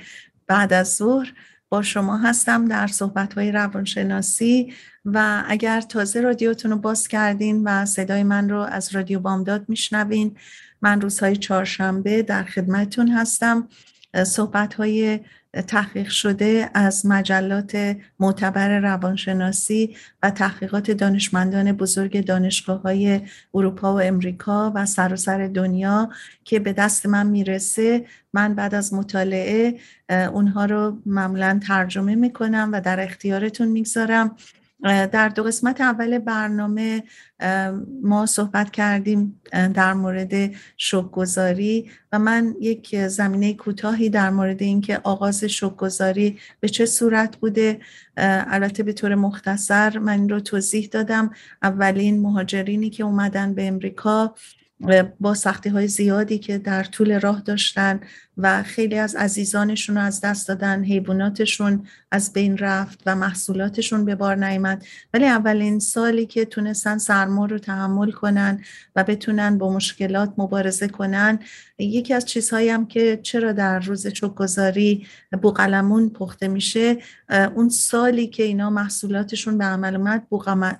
بعد 0.47 0.73
از 0.73 0.95
ظهر 0.95 1.33
با 1.69 1.81
شما 1.81 2.17
هستم 2.17 2.65
در 2.65 2.87
صحبت 2.87 3.33
های 3.33 3.51
روانشناسی. 3.51 4.73
و 5.05 5.43
اگر 5.47 5.81
تازه 5.81 6.21
رادیوتون 6.21 6.71
رو 6.71 6.77
باز 6.77 7.07
کردین 7.07 7.63
و 7.63 7.85
صدای 7.85 8.23
من 8.23 8.49
رو 8.49 8.59
از 8.59 8.95
رادیو 8.95 9.19
بامداد 9.19 9.69
میشنوین 9.69 10.37
من 10.81 11.01
روزهای 11.01 11.35
چهارشنبه 11.35 12.21
در 12.21 12.43
خدمتون 12.43 13.07
هستم. 13.07 13.67
صحبت 14.25 14.73
های 14.73 15.19
تحقیق 15.67 16.09
شده 16.09 16.69
از 16.73 17.05
مجلات 17.05 17.95
معتبر 18.19 18.79
روانشناسی 18.79 19.95
و 20.23 20.31
تحقیقات 20.31 20.91
دانشمندان 20.91 21.71
بزرگ 21.71 22.25
دانشگاه 22.25 22.81
های 22.81 23.21
اروپا 23.53 23.95
و 23.95 24.01
امریکا 24.01 24.71
و 24.75 24.85
سراسر 24.85 25.47
دنیا 25.47 26.09
که 26.43 26.59
به 26.59 26.73
دست 26.73 27.05
من 27.05 27.27
می‌رسه. 27.27 28.05
من 28.33 28.55
بعد 28.55 28.75
از 28.75 28.93
مطالعه 28.93 29.79
اونها 30.09 30.65
رو 30.65 31.01
معمولا 31.05 31.59
ترجمه 31.67 32.15
می‌کنم 32.15 32.69
و 32.73 32.81
در 32.81 32.99
اختیارتون 33.03 33.67
می‌گذارم. 33.67 34.35
در 34.83 35.29
دو 35.29 35.43
قسمت 35.43 35.81
اول 35.81 36.19
برنامه 36.19 37.03
ما 38.03 38.25
صحبت 38.25 38.71
کردیم 38.71 39.41
در 39.51 39.93
مورد 39.93 40.51
شکگذاری 40.77 41.91
و 42.11 42.19
من 42.19 42.55
یک 42.61 43.07
زمینه 43.07 43.53
کوتاهی 43.53 44.09
در 44.09 44.29
مورد 44.29 44.61
اینکه 44.61 44.99
آغاز 45.03 45.43
شکگذاری 45.43 46.39
به 46.59 46.69
چه 46.69 46.85
صورت 46.85 47.37
بوده. 47.37 47.79
البته 48.17 48.83
به 48.83 48.93
طور 48.93 49.15
مختصر 49.15 49.97
من 49.97 50.29
رو 50.29 50.39
توضیح 50.39 50.89
دادم. 50.91 51.31
اولین 51.63 52.21
مهاجرینی 52.21 52.89
که 52.89 53.03
اومدن 53.03 53.53
به 53.53 53.67
امریکا 53.67 54.35
با 55.19 55.33
سختی 55.33 55.69
های 55.69 55.87
زیادی 55.87 56.39
که 56.39 56.57
در 56.57 56.83
طول 56.83 57.19
راه 57.19 57.41
داشتن 57.41 57.99
و 58.37 58.63
خیلی 58.63 58.97
از 58.97 59.15
عزیزانشون 59.15 59.97
رو 59.97 60.01
از 60.01 60.21
دست 60.21 60.47
دادن 60.47 60.83
حیواناتشون 60.83 61.87
از 62.11 62.33
بین 62.33 62.57
رفت 62.57 63.03
و 63.05 63.15
محصولاتشون 63.15 64.05
به 64.05 64.15
بار 64.15 64.35
نیامد. 64.35 64.85
ولی 65.13 65.25
اولین 65.25 65.79
سالی 65.79 66.25
که 66.25 66.45
تونستن 66.45 66.97
سرما 66.97 67.45
رو 67.45 67.57
تحمل 67.57 68.11
کنن 68.11 68.63
و 68.95 69.03
بتونن 69.03 69.57
با 69.57 69.73
مشکلات 69.73 70.33
مبارزه 70.37 70.87
کنن 70.87 71.39
یکی 71.79 72.13
از 72.13 72.25
چیزهایی 72.25 72.69
هم 72.69 72.85
که 72.85 73.19
چرا 73.23 73.51
در 73.51 73.79
روز 73.79 74.07
چکگذاری 74.07 75.07
بوقلمون 75.41 76.09
پخته 76.09 76.47
میشه 76.47 76.97
اون 77.55 77.69
سالی 77.69 78.27
که 78.27 78.43
اینا 78.43 78.69
محصولاتشون 78.69 79.57
به 79.57 79.65
عمل 79.65 79.95
اومد 79.95 80.27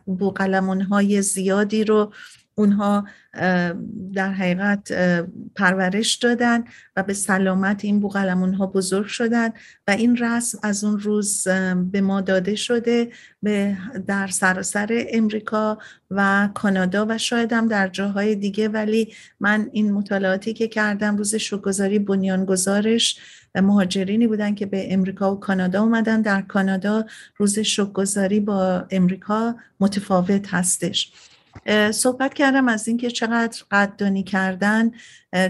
بوقلمون 0.06 0.82
های 0.82 1.22
زیادی 1.22 1.84
رو 1.84 2.14
اونها 2.60 3.06
در 4.14 4.32
حقیقت 4.34 4.92
پرورش 5.56 6.16
دادن 6.16 6.64
و 6.96 7.04
به 7.04 7.14
سلامت 7.14 7.86
این 7.86 8.00
بوغلمون 8.00 8.54
ها 8.54 8.68
بزرگ 8.68 9.06
شدن 9.06 9.50
و 9.88 9.92
این 9.92 10.18
رسم 10.18 10.60
از 10.64 10.84
اون 10.84 11.00
روز 11.00 11.48
به 11.92 12.02
ما 12.02 12.22
داده 12.22 12.56
شده 12.56 13.12
به 13.44 13.78
در 14.08 14.28
سراسر 14.28 15.06
امریکا 15.10 15.78
و 16.12 16.50
کانادا 16.54 17.06
و 17.10 17.18
شاید 17.18 17.54
هم 17.54 17.68
در 17.68 17.88
جاهای 17.88 18.36
دیگه. 18.36 18.68
ولی 18.68 19.14
من 19.40 19.70
این 19.72 19.92
مطالعاتی 19.92 20.54
که 20.54 20.68
کردم 20.68 21.18
روز 21.18 21.36
شوگذاری 21.36 22.00
بنیانگذارش 22.00 23.20
مهاجرینی 23.56 24.28
بودن 24.28 24.56
که 24.56 24.66
به 24.66 24.94
امریکا 24.94 25.36
و 25.36 25.40
کانادا 25.40 25.84
اومدن. 25.84 26.22
در 26.22 26.42
کانادا 26.42 27.06
روز 27.38 27.60
شوگذاری 27.60 28.40
با 28.40 28.88
امریکا 28.92 29.56
متفاوت 29.80 30.54
هستش. 30.54 31.12
صحبت 31.92 32.34
کردم 32.34 32.68
از 32.68 32.88
اینکه 32.88 33.12
چقدر 33.12 33.64
قدردانی 33.72 34.24
کردن 34.24 34.92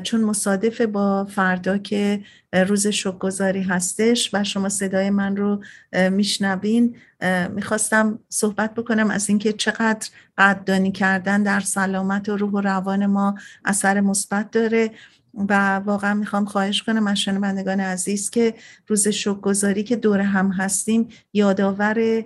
چون 0.04 0.22
مصادف 0.22 0.82
با 0.82 1.26
فردا 1.26 1.78
که 1.78 2.24
روز 2.54 2.88
شکگذاری 2.88 3.62
هستش 3.62 4.30
و 4.34 4.44
شما 4.44 4.70
صدای 4.70 5.10
من 5.10 5.38
رو 5.38 5.64
میشنوین. 6.12 6.96
می‌خواستم 7.50 8.20
صحبت 8.30 8.74
بکنم 8.74 9.12
از 9.12 9.30
اینکه 9.30 9.54
چقدر 9.54 10.10
قدردانی 10.38 10.92
کردن 10.92 11.44
در 11.44 11.60
سلامت 11.60 12.30
و 12.30 12.38
روح 12.38 12.52
و 12.52 12.62
روان 12.62 13.06
ما 13.06 13.36
اثر 13.66 14.02
مثبت 14.02 14.52
داره 14.52 14.92
و 15.50 15.76
واقعا 15.76 16.14
می‌خوام 16.14 16.46
خواهش 16.46 16.84
کنم 16.84 17.08
از 17.08 17.20
شنوندگان 17.20 17.80
عزیز 17.80 18.30
که 18.30 18.54
روز 18.88 19.28
گذاری 19.42 19.84
که 19.84 19.96
دور 19.96 20.20
هم 20.20 20.52
هستیم 20.52 21.08
یادآور 21.34 22.24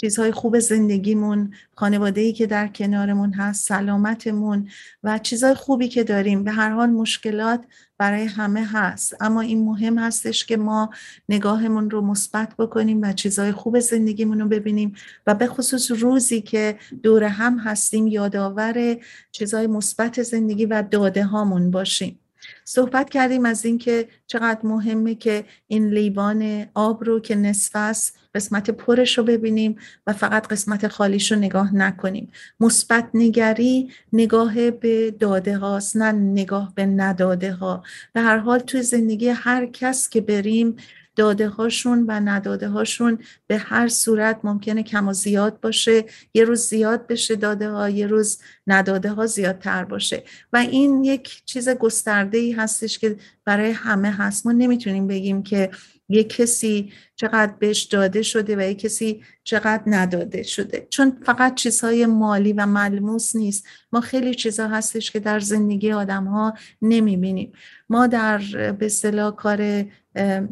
چیزهای 0.00 0.32
خوب 0.32 0.58
زندگیمون 0.58 1.54
خانواده 1.76 2.20
ای 2.20 2.32
که 2.32 2.46
در 2.46 2.68
کنارمون 2.68 3.32
هست 3.32 3.68
سلامتمون 3.68 4.68
و 5.02 5.18
چیزهای 5.18 5.54
خوبی 5.54 5.88
که 5.88 6.04
داریم. 6.04 6.44
به 6.44 6.50
هر 6.50 6.70
حال 6.70 6.90
مشکلات 6.90 7.64
برای 7.98 8.24
همه 8.24 8.66
هست. 8.66 9.16
اما 9.20 9.40
این 9.40 9.64
مهم 9.64 9.98
هستش 9.98 10.46
که 10.46 10.56
ما 10.56 10.90
نگاهمون 11.28 11.90
رو 11.90 12.00
مثبت 12.00 12.56
بکنیم 12.56 13.02
و 13.02 13.12
چیزهای 13.12 13.52
خوب 13.52 13.80
زندگیمون 13.80 14.40
رو 14.40 14.48
ببینیم 14.48 14.94
و 15.26 15.34
به 15.34 15.46
خصوص 15.46 15.90
روزی 15.90 16.40
که 16.40 16.78
دور 17.02 17.24
هم 17.24 17.58
هستیم 17.58 18.06
یادآور 18.06 18.96
چیزهای 19.32 19.66
مثبت 19.66 20.22
زندگی 20.22 20.66
و 20.66 20.82
داده 20.82 21.24
هامون 21.24 21.70
باشیم. 21.70 22.23
صحبت 22.64 23.10
کردیم 23.10 23.46
از 23.46 23.64
اینکه 23.64 24.08
چقدر 24.26 24.60
مهمه 24.66 25.14
که 25.14 25.44
این 25.66 25.88
لیوان 25.88 26.66
آب 26.74 27.04
رو 27.04 27.20
که 27.20 27.34
نصف 27.34 27.70
است 27.74 28.18
قسمت 28.34 28.70
پرش 28.70 29.18
رو 29.18 29.24
ببینیم 29.24 29.76
و 30.06 30.12
فقط 30.12 30.48
قسمت 30.48 30.88
خالیش 30.88 31.32
رو 31.32 31.38
نگاه 31.38 31.74
نکنیم. 31.74 32.32
مثبت 32.60 33.08
نگری 33.14 33.90
نگاه 34.12 34.70
به 34.70 35.10
داده 35.10 35.58
هاست 35.58 35.96
نه 35.96 36.12
نگاه 36.12 36.72
به 36.74 36.86
نداده 36.86 37.52
ها. 37.52 37.82
به 38.12 38.20
هر 38.20 38.36
حال 38.36 38.58
توی 38.58 38.82
زندگی 38.82 39.28
هر 39.28 39.66
کس 39.66 40.08
که 40.08 40.20
بریم 40.20 40.76
داده 41.16 41.48
هاشون 41.48 42.04
و 42.08 42.12
نداده 42.12 42.68
هاشون 42.68 43.18
به 43.46 43.58
هر 43.58 43.88
صورت 43.88 44.40
ممکنه 44.44 44.82
کم 44.82 45.08
و 45.08 45.12
زیاد 45.12 45.60
باشه. 45.60 46.04
یه 46.34 46.44
روز 46.44 46.60
زیاد 46.60 47.06
بشه 47.06 47.36
داده 47.36 47.70
ها 47.70 47.88
یه 47.88 48.06
روز 48.06 48.38
نداده 48.66 49.10
ها 49.10 49.26
زیادتر 49.26 49.84
باشه. 49.84 50.22
و 50.52 50.56
این 50.56 51.04
یک 51.04 51.42
چیز 51.44 51.68
گسترده 51.68 52.38
ای 52.38 52.52
هستش 52.52 52.98
که 52.98 53.16
برای 53.44 53.70
همه 53.70 54.10
هست. 54.10 54.46
ما 54.46 54.52
نمی‌تونیم 54.52 55.06
بگیم 55.06 55.42
که 55.42 55.70
یه 56.08 56.24
کسی 56.24 56.92
چقدر 57.16 57.52
بهش 57.58 57.82
داده 57.82 58.22
شده 58.22 58.56
و 58.56 58.60
یه 58.60 58.74
کسی 58.74 59.22
چقدر 59.44 59.82
نداده 59.86 60.42
شده. 60.42 60.86
چون 60.90 61.18
فقط 61.26 61.54
چیزهای 61.54 62.06
مالی 62.06 62.52
و 62.52 62.66
ملموس 62.66 63.36
نیست. 63.36 63.66
ما 63.92 64.00
خیلی 64.00 64.34
چیزها 64.34 64.68
هستش 64.68 65.10
که 65.10 65.20
در 65.20 65.40
زندگی 65.40 65.92
آدم 65.92 66.24
ها 66.24 66.54
نمی‌بینیم. 66.82 67.52
ما 67.88 68.06
در 68.06 68.38
به 68.72 68.86
اصطلاح 68.86 69.36
کار 69.36 69.84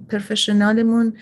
پرفشنالمون 0.09 1.17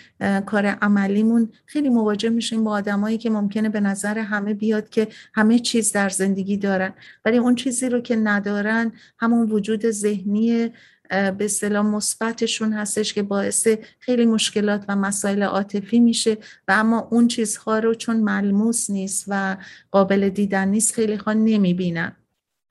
کار 0.47 0.67
عملیمون 0.67 1.53
خیلی 1.67 1.89
مواجه 1.89 2.29
میشیم 2.29 2.65
با 2.65 2.71
آدمایی 2.71 3.19
که 3.19 3.31
ممکنه 3.31 3.69
به 3.69 3.81
نظر 3.81 4.19
همه 4.19 4.55
بیاد 4.55 4.89
که 4.89 5.09
همه 5.35 5.59
چیز 5.59 5.93
در 5.93 6.09
زندگی 6.09 6.57
دارن. 6.57 6.93
ولی 7.25 7.39
اون 7.39 7.55
چیزی 7.55 7.89
رو 7.89 8.01
که 8.01 8.17
ندارن 8.17 8.93
همون 9.19 9.51
وجود 9.51 9.91
ذهنی 9.91 10.71
به 11.11 11.45
اصطلاح 11.45 11.87
مثبتشون 11.87 12.73
هستش 12.73 13.15
که 13.15 13.23
باعث 13.23 13.69
خیلی 13.99 14.27
مشکلات 14.27 14.85
و 14.89 14.97
مسائل 14.97 15.43
عاطفی 15.43 16.01
میشه 16.01 16.39
و 16.69 16.73
اما 16.73 17.09
اون 17.11 17.29
چیزها 17.29 17.79
رو 17.79 17.95
چون 17.95 18.17
ملموس 18.17 18.91
نیست 18.91 19.25
و 19.29 19.57
قابل 19.91 20.29
دیدن 20.29 20.69
نیست 20.69 20.95
خیلی 20.95 21.15
ها 21.15 21.33
نمی‌بینن. 21.33 22.17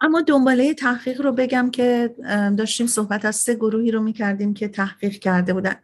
اما 0.02 0.22
دنباله 0.22 0.74
تحقیق 0.74 1.22
رو 1.22 1.32
بگم 1.32 1.72
که 1.72 2.16
داشتیم 2.58 2.88
صحبت 2.88 3.26
از 3.26 3.36
سه 3.36 3.56
گروهی 3.56 3.92
رو 3.92 4.02
می‌کردیم 4.02 4.54
که 4.54 4.68
تحقیق 4.68 5.14
کرده 5.14 5.54
بودن. 5.54 5.76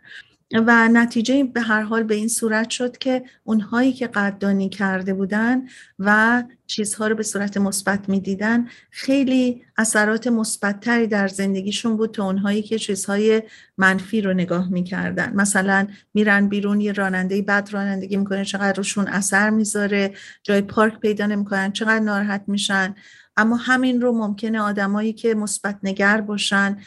و 0.54 0.90
نتیجه 0.90 1.44
به 1.44 1.62
هر 1.62 1.82
حال 1.82 2.04
به 2.04 2.16
این 2.16 2.28
صورت 2.28 2.70
شد 2.70 2.98
که 2.98 3.24
اونهایی 3.44 3.94
که 3.94 4.08
قدردانی 4.08 4.70
کرده 4.70 5.14
بودن 5.14 5.62
و 6.00 6.44
چیزها 6.68 7.08
رو 7.08 7.16
به 7.16 7.24
صورت 7.24 7.58
مثبت 7.58 8.10
می‌دیدن 8.10 8.68
خیلی 8.92 9.64
اثرات 9.78 10.28
مثبتتری 10.28 11.08
در 11.08 11.28
زندگیشون 11.28 11.98
بود 11.98 12.12
تا 12.12 12.26
اونهایی 12.26 12.62
که 12.62 12.80
چیزهای 12.80 13.44
منفی 13.78 14.22
رو 14.22 14.34
نگاه 14.34 14.70
می‌کردن. 14.70 15.34
مثلا 15.36 15.88
میرن 16.14 16.50
بیرون 16.50 16.82
یه 16.82 16.92
راننده 16.92 17.42
بد 17.42 17.70
رانندگی 17.72 18.18
می‌کنه 18.18 18.46
چقدر 18.46 18.78
روشون 18.78 19.08
اثر 19.08 19.50
می‌ذاره 19.50 20.14
جای 20.44 20.62
پارک 20.62 21.00
پیدا 21.00 21.26
نمی‌کنن 21.26 21.72
چقدر 21.72 22.00
ناراحت 22.00 22.44
میشن. 22.48 22.96
اما 23.38 23.56
همین 23.56 24.02
رو 24.02 24.12
ممکنه 24.12 24.60
آدمایی 24.60 25.14
که 25.14 25.36
مثبت 25.36 25.80
نگر 25.84 26.22
باشن 26.22 26.78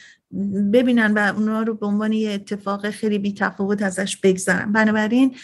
ببینن 0.73 1.15
و 1.15 1.33
اونا 1.37 1.63
رو 1.63 1.75
به 1.75 1.87
عنوان 1.87 2.13
یه 2.13 2.31
اتفاق 2.31 2.91
خیلی 2.91 3.19
بی 3.19 3.33
تفاوت 3.33 3.83
ازش 3.83 4.17
بگذرن. 4.17 4.73
بنابراین 4.73 5.37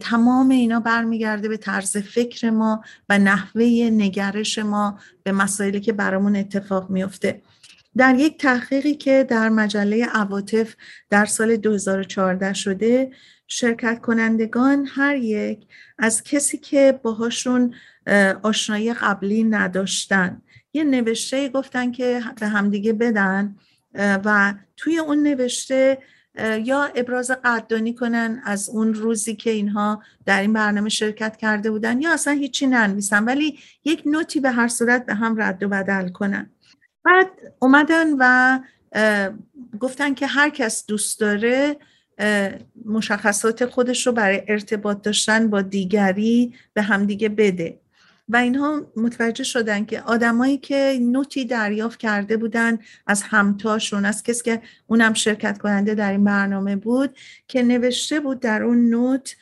تمام 0.00 0.48
اینا 0.48 0.80
برمیگرده 0.80 1.48
به 1.48 1.56
طرز 1.56 1.96
فکر 1.96 2.50
ما 2.50 2.82
و 3.08 3.18
نحوه 3.18 3.62
نگرش 3.92 4.58
ما 4.58 4.98
به 5.22 5.32
مسائلی 5.32 5.80
که 5.80 5.92
برامون 5.92 6.36
اتفاق 6.36 6.90
میفته. 6.90 7.42
در 7.96 8.14
یک 8.14 8.38
تحقیقی 8.38 8.94
که 8.94 9.26
در 9.28 9.48
مجله 9.48 10.06
عواطف 10.06 10.74
در 11.10 11.26
سال 11.26 11.56
2014 11.56 12.52
شده 12.52 13.10
شرکت 13.46 14.00
کنندگان 14.00 14.86
هر 14.90 15.16
یک 15.16 15.66
از 15.98 16.22
کسی 16.22 16.58
که 16.58 17.00
باهاشون 17.02 17.74
آشنایی 18.42 18.92
قبلی 18.92 19.44
نداشتن 19.44 20.42
یه 20.72 20.84
نوشته 20.84 21.48
گفتن 21.48 21.92
که 21.92 22.22
به 22.40 22.48
همدیگه 22.48 22.92
بدن. 22.92 23.56
و 23.98 24.54
توی 24.76 24.98
اون 24.98 25.22
نوشته 25.22 25.98
یا 26.64 26.84
ابراز 26.84 27.30
قدردانی 27.30 27.94
کنن 27.94 28.42
از 28.44 28.68
اون 28.68 28.94
روزی 28.94 29.36
که 29.36 29.50
اینها 29.50 30.02
در 30.26 30.40
این 30.40 30.52
برنامه 30.52 30.88
شرکت 30.88 31.36
کرده 31.36 31.70
بودن 31.70 32.00
یا 32.00 32.12
اصلا 32.12 32.32
هیچی 32.32 32.66
ننویسن 32.66 33.24
ولی 33.24 33.58
یک 33.84 34.02
نوتی 34.06 34.40
به 34.40 34.50
هر 34.50 34.68
صورت 34.68 35.06
به 35.06 35.14
هم 35.14 35.42
رد 35.42 35.62
و 35.62 35.68
بدل 35.68 36.08
کنن. 36.08 36.50
بعد 37.04 37.30
اومدن 37.58 38.06
و 38.18 38.58
گفتن 39.80 40.14
که 40.14 40.26
هر 40.26 40.50
کس 40.50 40.86
دوست 40.86 41.20
داره 41.20 41.76
مشخصات 42.84 43.66
خودش 43.66 44.06
رو 44.06 44.12
برای 44.12 44.42
ارتباط 44.48 45.02
داشتن 45.02 45.50
با 45.50 45.62
دیگری 45.62 46.54
به 46.74 46.82
همدیگه 46.82 47.28
بده. 47.28 47.80
و 48.28 48.36
اینها 48.36 48.92
متوجه 48.96 49.44
شدن 49.44 49.84
که 49.84 50.00
آدمایی 50.00 50.58
که 50.58 50.98
نوتی 51.02 51.44
دریافت 51.44 51.98
کرده 51.98 52.36
بودن 52.36 52.78
از 53.06 53.22
همتاشون 53.22 54.04
از 54.04 54.22
کسی 54.22 54.42
که 54.42 54.62
اونم 54.86 55.14
شرکت 55.14 55.58
کننده 55.58 55.94
در 55.94 56.12
این 56.12 56.24
برنامه 56.24 56.76
بود 56.76 57.16
که 57.48 57.62
نوشته 57.62 58.20
بود 58.20 58.40
در 58.40 58.62
اون 58.62 58.90
نوت 58.90 59.36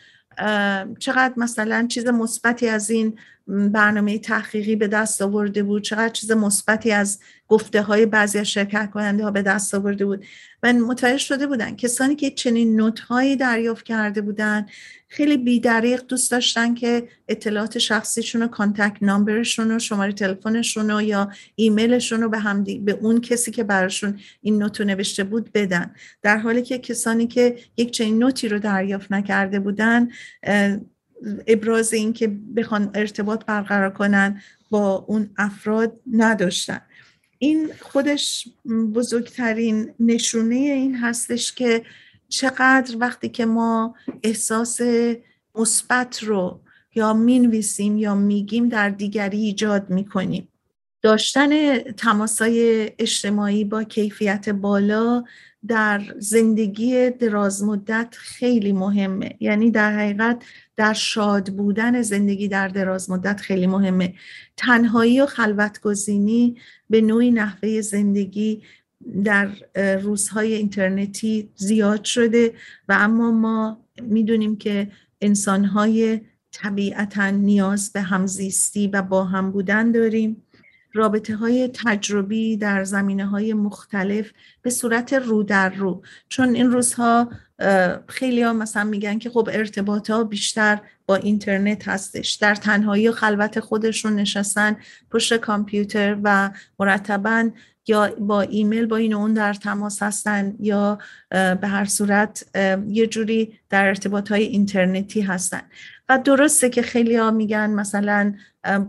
چقدر 0.99 1.33
مثلا 1.37 1.87
چیز 1.89 2.07
مثبتی 2.07 2.69
از 2.69 2.91
این 2.91 3.19
برنامه 3.49 4.19
تحقیقی 4.19 4.77
به 4.77 4.89
دست 4.89 5.23
آورده 5.23 5.63
بود 5.63 5.83
چقدر 5.83 6.09
چیز 6.09 6.33
مثبتی 6.33 6.93
از 6.93 7.19
گفته 7.49 7.83
های 7.83 8.07
بعضی 8.07 8.39
از 8.39 8.47
شرکت 8.47 8.91
کننده 8.91 9.25
ها 9.25 9.31
به 9.31 9.43
دست 9.43 9.75
آورده 9.75 10.05
بود. 10.07 10.25
و 10.63 10.73
متوجه 10.73 11.19
شده 11.19 11.47
بودن 11.47 11.77
کسانی 11.77 12.17
که 12.17 12.31
چنین 12.31 12.77
نوت 12.77 13.01
هایی 13.01 13.37
دریافت 13.37 13.85
کرده 13.85 14.21
بودن 14.21 14.67
خیلی 15.09 15.37
بیدریق 15.37 16.03
دوست 16.03 16.31
داشتن 16.31 16.75
که 16.75 17.09
اطلاعات 17.29 17.79
شخصیشون 17.79 18.43
و 18.43 18.49
کانتکت 18.49 18.97
نامبرشون 19.03 19.77
و 19.77 19.79
شماره 19.79 20.13
تلفنشون 20.13 20.91
و 20.91 21.03
یا 21.03 21.31
ایمیلشون 21.55 22.23
رو 22.23 22.29
به 22.29 22.39
هم 22.39 22.65
به 22.65 22.93
اون 22.93 23.21
کسی 23.21 23.51
که 23.51 23.65
براشون 23.65 24.21
این 24.41 24.63
نوت 24.63 24.81
نوشته 24.81 25.25
بود 25.25 25.53
بدن. 25.53 25.95
در 26.23 26.39
حالی 26.39 26.63
که 26.63 26.79
کسانی 26.79 27.27
که 27.27 27.57
یک 27.77 27.91
چنین 27.91 28.19
نوتی 28.19 28.49
رو 28.49 28.59
دریافت 28.59 29.13
نکرده 29.13 29.61
بودن 29.61 30.09
ابراز 31.47 31.93
این 31.93 32.13
که 32.13 32.29
بخوان 32.29 32.91
ارتباط 32.95 33.45
برقرار 33.45 33.91
کنن 33.91 34.43
با 34.71 35.05
اون 35.09 35.31
افراد 35.39 36.01
نداشتن. 36.13 36.81
این 37.39 37.71
خودش 37.81 38.49
بزرگترین 38.95 39.95
نشونه 40.01 40.55
این 40.55 40.97
هستش 40.97 41.53
که 41.53 41.83
چقدر 42.29 42.97
وقتی 43.01 43.29
که 43.29 43.47
ما 43.47 43.95
احساس 44.23 44.81
مثبت 45.55 46.23
رو 46.23 46.61
یا 46.95 47.13
می‌نویسیم 47.13 47.99
یا 47.99 48.15
میگیم 48.15 48.69
در 48.69 48.91
دیگری 48.91 49.39
ایجاد 49.39 49.91
می‌کنیم. 49.91 50.49
داشتن 51.03 51.79
تماسای 51.79 52.91
اجتماعی 52.99 53.65
با 53.65 53.85
کیفیت 53.85 54.49
بالا 54.49 55.25
در 55.69 56.03
زندگی 56.19 57.11
درازمدت 57.11 58.15
خیلی 58.19 58.73
مهمه. 58.73 59.37
یعنی 59.41 59.71
در 59.71 59.99
حقیقت 59.99 60.43
در 60.77 60.93
شاد 60.93 61.49
بودن 61.49 62.03
زندگی 62.03 62.49
در 62.49 62.69
درازمدت 62.69 63.41
خیلی 63.41 63.67
مهمه. 63.67 64.15
تنهایی 64.57 65.21
و 65.21 65.27
خلوتگزینی 65.27 66.57
به 66.91 67.01
نوعی 67.01 67.31
نحوه 67.31 67.81
زندگی 67.81 68.63
در 69.25 69.49
روزهای 69.97 70.55
اینترنتی 70.55 71.51
زیاد 71.55 72.05
شده 72.05 72.55
و 72.89 72.97
اما 72.99 73.31
ما 73.31 73.79
می‌دونیم 74.03 74.57
که 74.57 74.89
انسانهای 75.21 76.21
طبیعتا 76.53 77.31
نیاز 77.31 77.93
به 77.93 78.01
همزیستی 78.01 78.89
و 78.89 79.03
با 79.03 79.25
هم 79.25 79.51
بودن 79.51 79.93
داریم. 79.93 80.43
رابطه 80.93 81.37
های 81.37 81.71
تجربی 81.75 82.57
در 82.57 82.85
زمینه 82.85 83.27
های 83.27 83.55
مختلف 83.55 84.31
به 84.63 84.71
صورت 84.71 85.13
رو 85.13 85.43
در 85.43 85.69
رو. 85.69 86.03
چون 86.29 86.55
این 86.55 86.71
روزها 86.71 87.31
خیلی 88.09 88.43
ها 88.43 88.53
مثلا 88.53 88.85
میگن 88.85 89.19
که 89.19 89.31
خب 89.31 89.49
ارتباط 89.53 90.11
ها 90.11 90.25
بیشتر 90.25 90.81
با 91.07 91.17
اینترنت 91.17 91.89
هستش. 91.89 92.33
در 92.33 92.55
تنهایی 92.55 93.09
و 93.09 93.13
خلوت 93.13 93.61
خودشون 93.61 94.15
نشستن 94.15 94.77
پشت 95.11 95.37
کامپیوتر 95.37 96.19
و 96.23 96.51
مرتبا 96.79 97.51
یا 97.87 98.15
با 98.19 98.41
ایمیل 98.41 98.87
با 98.87 98.97
این 98.97 99.15
اون 99.15 99.35
در 99.35 99.55
تماس 99.55 100.03
هستن 100.03 100.55
یا 100.61 100.99
به 101.31 101.69
هر 101.69 101.85
صورت 101.85 102.45
یه 102.89 103.07
جوری 103.07 103.59
در 103.71 103.87
ارتباط 103.87 104.29
های 104.29 104.43
اینترنتی 104.43 105.21
هستن. 105.21 105.63
و 106.09 106.19
درسته 106.19 106.71
که 106.71 106.83
خیلی 106.83 107.17
ها 107.17 107.31
میگن 107.31 107.71
مثلا 107.71 108.35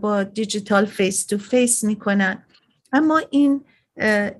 با 0.00 0.22
دیجیتال 0.22 0.86
face 0.86 1.26
to 1.26 1.38
face 1.38 1.84
می‌کنن. 1.84 2.42
اما 2.92 3.20
این 3.30 3.64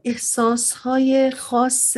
احساس 0.05 0.73
های 0.73 1.31
خاص 1.31 1.97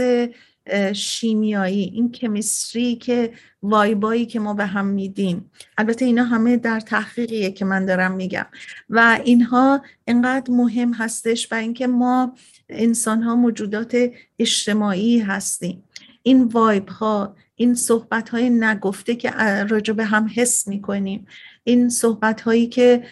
شیمیایی 0.92 1.82
این 1.82 2.12
chemistry 2.12 2.96
که 2.96 3.32
vibe 3.62 4.05
ایی 4.05 4.26
که 4.26 4.40
ما 4.40 4.54
به 4.54 4.66
هم 4.66 4.86
میدیم. 4.86 5.50
البته 5.78 6.04
اینا 6.04 6.24
همه 6.24 6.56
در 6.56 6.80
تحقیقیه 6.80 7.50
که 7.50 7.64
من 7.64 7.86
دارم 7.86 8.12
میگم. 8.12 8.46
و 8.90 9.20
اینها 9.24 9.82
انقدر 10.06 10.52
مهم 10.52 10.92
هستش 10.92 11.52
و 11.52 11.54
اینکه 11.54 11.86
ما 11.86 12.34
انسان 12.68 13.22
ها 13.22 13.36
موجودات 13.36 14.10
اجتماعی 14.38 15.18
هستیم. 15.18 15.82
این 16.22 16.44
وایب 16.44 16.88
ها 16.88 17.36
این 17.54 17.74
صحبت 17.74 18.28
های 18.28 18.50
نگفته 18.50 19.14
که 19.14 19.30
راجع 19.70 19.92
به 19.92 20.04
هم 20.04 20.30
حس 20.34 20.68
می‌کنیم. 20.68 21.26
این 21.64 21.88
صحبت 21.88 22.40
هایی 22.40 22.66
که 22.66 23.02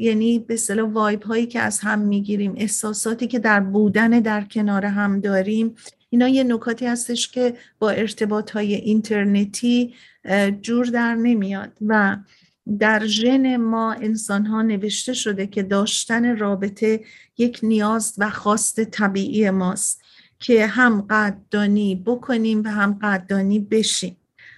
یعنی 0.00 0.38
به 0.38 0.54
اصطلاح 0.54 0.90
وایب 0.90 1.22
هایی 1.22 1.46
که 1.46 1.60
از 1.60 1.80
هم 1.80 1.98
می‌گیریم 1.98 2.54
احساساتی 2.56 3.26
که 3.26 3.38
در 3.38 3.60
بودن 3.60 4.10
در 4.10 4.44
کنار 4.44 4.84
هم 4.84 5.20
داریم 5.20 5.74
اینا 6.14 6.28
یه 6.28 6.44
نکاتی 6.44 6.86
هستش 6.86 7.28
که 7.28 7.54
با 7.78 7.90
ارتباط 7.90 8.50
های 8.50 8.74
اینترنتی 8.74 9.94
جور 10.62 10.86
در 10.86 11.14
نمیاد 11.14 11.72
و 11.86 12.16
در 12.78 13.06
ژن 13.06 13.56
ما 13.56 13.92
انسان 13.92 14.46
ها 14.46 14.62
نوشته 14.62 15.12
شده 15.12 15.46
که 15.46 15.62
داشتن 15.62 16.38
رابطه 16.38 17.00
یک 17.38 17.60
نیاز 17.62 18.14
و 18.18 18.30
خواست 18.30 18.84
طبیعی 18.84 19.50
ماست 19.50 20.02
که 20.38 20.66
هم 20.66 21.00
قدردانی 21.00 22.02
بکنیم 22.06 22.62
و 22.64 22.68
هم 22.68 22.98
قدردانی 23.02 23.58
بشیم. 23.58 24.16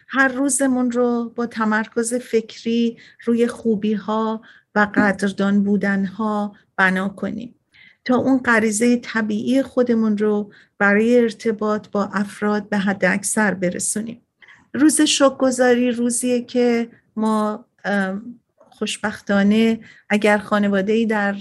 هر 0.09 0.29
روزمون 0.29 0.91
رو 0.91 1.33
با 1.37 1.47
تمرکز 1.47 2.15
فکری 2.15 2.97
روی 3.25 3.47
خوبی 3.47 3.95
ها 3.95 4.43
و 4.75 4.89
قدردان 4.95 5.65
بودن 5.65 6.05
ها 6.05 6.57
بنا 6.77 7.09
کنیم. 7.09 7.56
تا 8.07 8.17
اون 8.17 8.39
غریزه 8.39 8.97
طبیعی 8.97 9.63
خودمون 9.63 10.19
رو 10.19 10.53
برای 10.79 11.21
ارتباط 11.21 11.89
با 11.89 12.05
افراد 12.13 12.69
به 12.69 12.79
حد 12.79 13.05
اکثر 13.05 13.55
برسونیم. 13.55 14.21
روز 14.75 15.01
شکرگزاری 15.01 15.91
روزیه 15.91 16.43
که 16.43 16.89
ما 17.17 17.65
خوشبختانه 18.59 19.81
اگر 20.09 20.39
خانواده 20.39 20.93
ای 20.93 21.07
در 21.07 21.37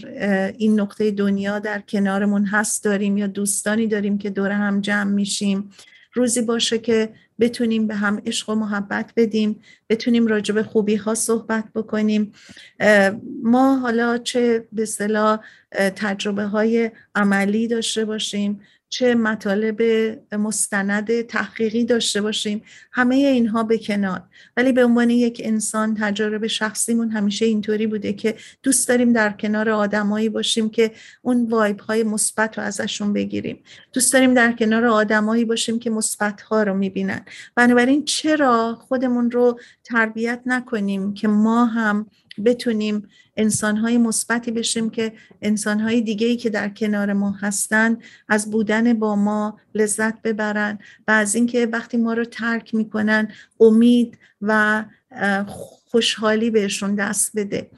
این 0.57 0.79
نقطه 0.79 1.11
دنیا 1.11 1.59
در 1.59 1.79
کنارمون 1.79 2.45
هست 2.45 2.83
داریم 2.83 3.17
یا 3.17 3.27
دوستانی 3.27 3.87
داریم 3.87 4.17
که 4.17 4.29
دور 4.29 4.51
هم 4.51 4.81
جمع 4.81 5.11
میشیم. 5.11 5.69
روزی 6.13 6.41
باشه 6.41 6.77
که 6.77 7.09
بتونیم 7.39 7.87
به 7.87 7.95
هم 7.95 8.21
عشق 8.25 8.49
و 8.49 8.55
محبت 8.55 9.13
بدیم 9.15 9.61
بتونیم 9.89 10.27
راجع 10.27 10.53
به 10.53 10.63
خوبی 10.63 10.95
ها 10.95 11.15
صحبت 11.15 11.65
بکنیم. 11.75 12.31
ما 13.43 13.77
حالا 13.77 14.17
چه 14.17 14.67
به 14.71 14.85
صلاح 14.85 15.39
تجربه 15.95 16.43
های 16.43 16.91
عملی 17.15 17.67
داشته 17.67 18.05
باشیم. 18.05 18.61
چه 18.89 19.15
مطالب 19.15 19.81
مستند 20.31 21.21
تحقیقی 21.21 21.83
داشته 21.83 22.21
باشیم. 22.21 22.61
همه 22.91 23.15
اینها 23.15 23.63
به 23.63 23.77
کنار. 23.77 24.23
ولی 24.57 24.71
به 24.71 24.85
عنوان 24.85 25.09
یک 25.09 25.41
انسان 25.43 25.95
تجارب 25.99 26.47
شخصیمون 26.47 27.09
همیشه 27.09 27.45
اینطوری 27.45 27.87
بوده 27.87 28.13
که 28.13 28.35
دوست 28.63 28.87
داریم 28.87 29.13
در 29.13 29.29
کنار 29.29 29.69
آدمایی 29.69 30.29
باشیم 30.29 30.69
که 30.69 30.91
اون 31.21 31.45
وایب 31.45 31.79
های 31.79 32.03
مثبت 32.03 32.57
رو 32.57 32.63
ازشون 32.63 33.13
بگیریم. 33.13 33.59
دوست 33.93 34.13
داریم 34.13 34.33
در 34.33 34.51
کنار 34.51 34.85
آدمایی 34.85 35.45
باشیم 35.45 35.79
که 35.79 35.89
مثبت 35.89 36.41
ها 36.41 36.63
رو 36.63 36.73
می‌بینن. 36.73 37.25
بنابراین 37.55 38.05
چرا 38.05 38.77
خودمون 38.87 39.31
رو 39.31 39.59
تربیت 39.83 40.41
نکنیم 40.45 41.13
که 41.13 41.27
ما 41.27 41.65
هم 41.65 42.05
بتونیم 42.41 43.07
انسانهای 43.37 43.97
مثبتی 43.97 44.51
بشیم 44.51 44.89
که 44.89 45.13
انسانهای 45.41 46.01
دیگه 46.01 46.27
ای 46.27 46.37
که 46.37 46.49
در 46.49 46.69
کنار 46.69 47.13
ما 47.13 47.31
هستن 47.31 47.97
از 48.27 48.51
بودن 48.51 48.93
با 48.93 49.15
ما 49.15 49.59
لذت 49.75 50.21
ببرن 50.21 50.79
و 51.07 51.11
از 51.11 51.35
اینکه 51.35 51.65
وقتی 51.65 51.97
ما 51.97 52.13
رو 52.13 52.25
ترک 52.25 52.75
می‌کنن 52.75 53.31
امید 53.59 54.17
و 54.41 54.85
خوشحالی 55.85 56.49
بهشون 56.49 56.95
دست 56.95 57.31
بده. 57.35 57.69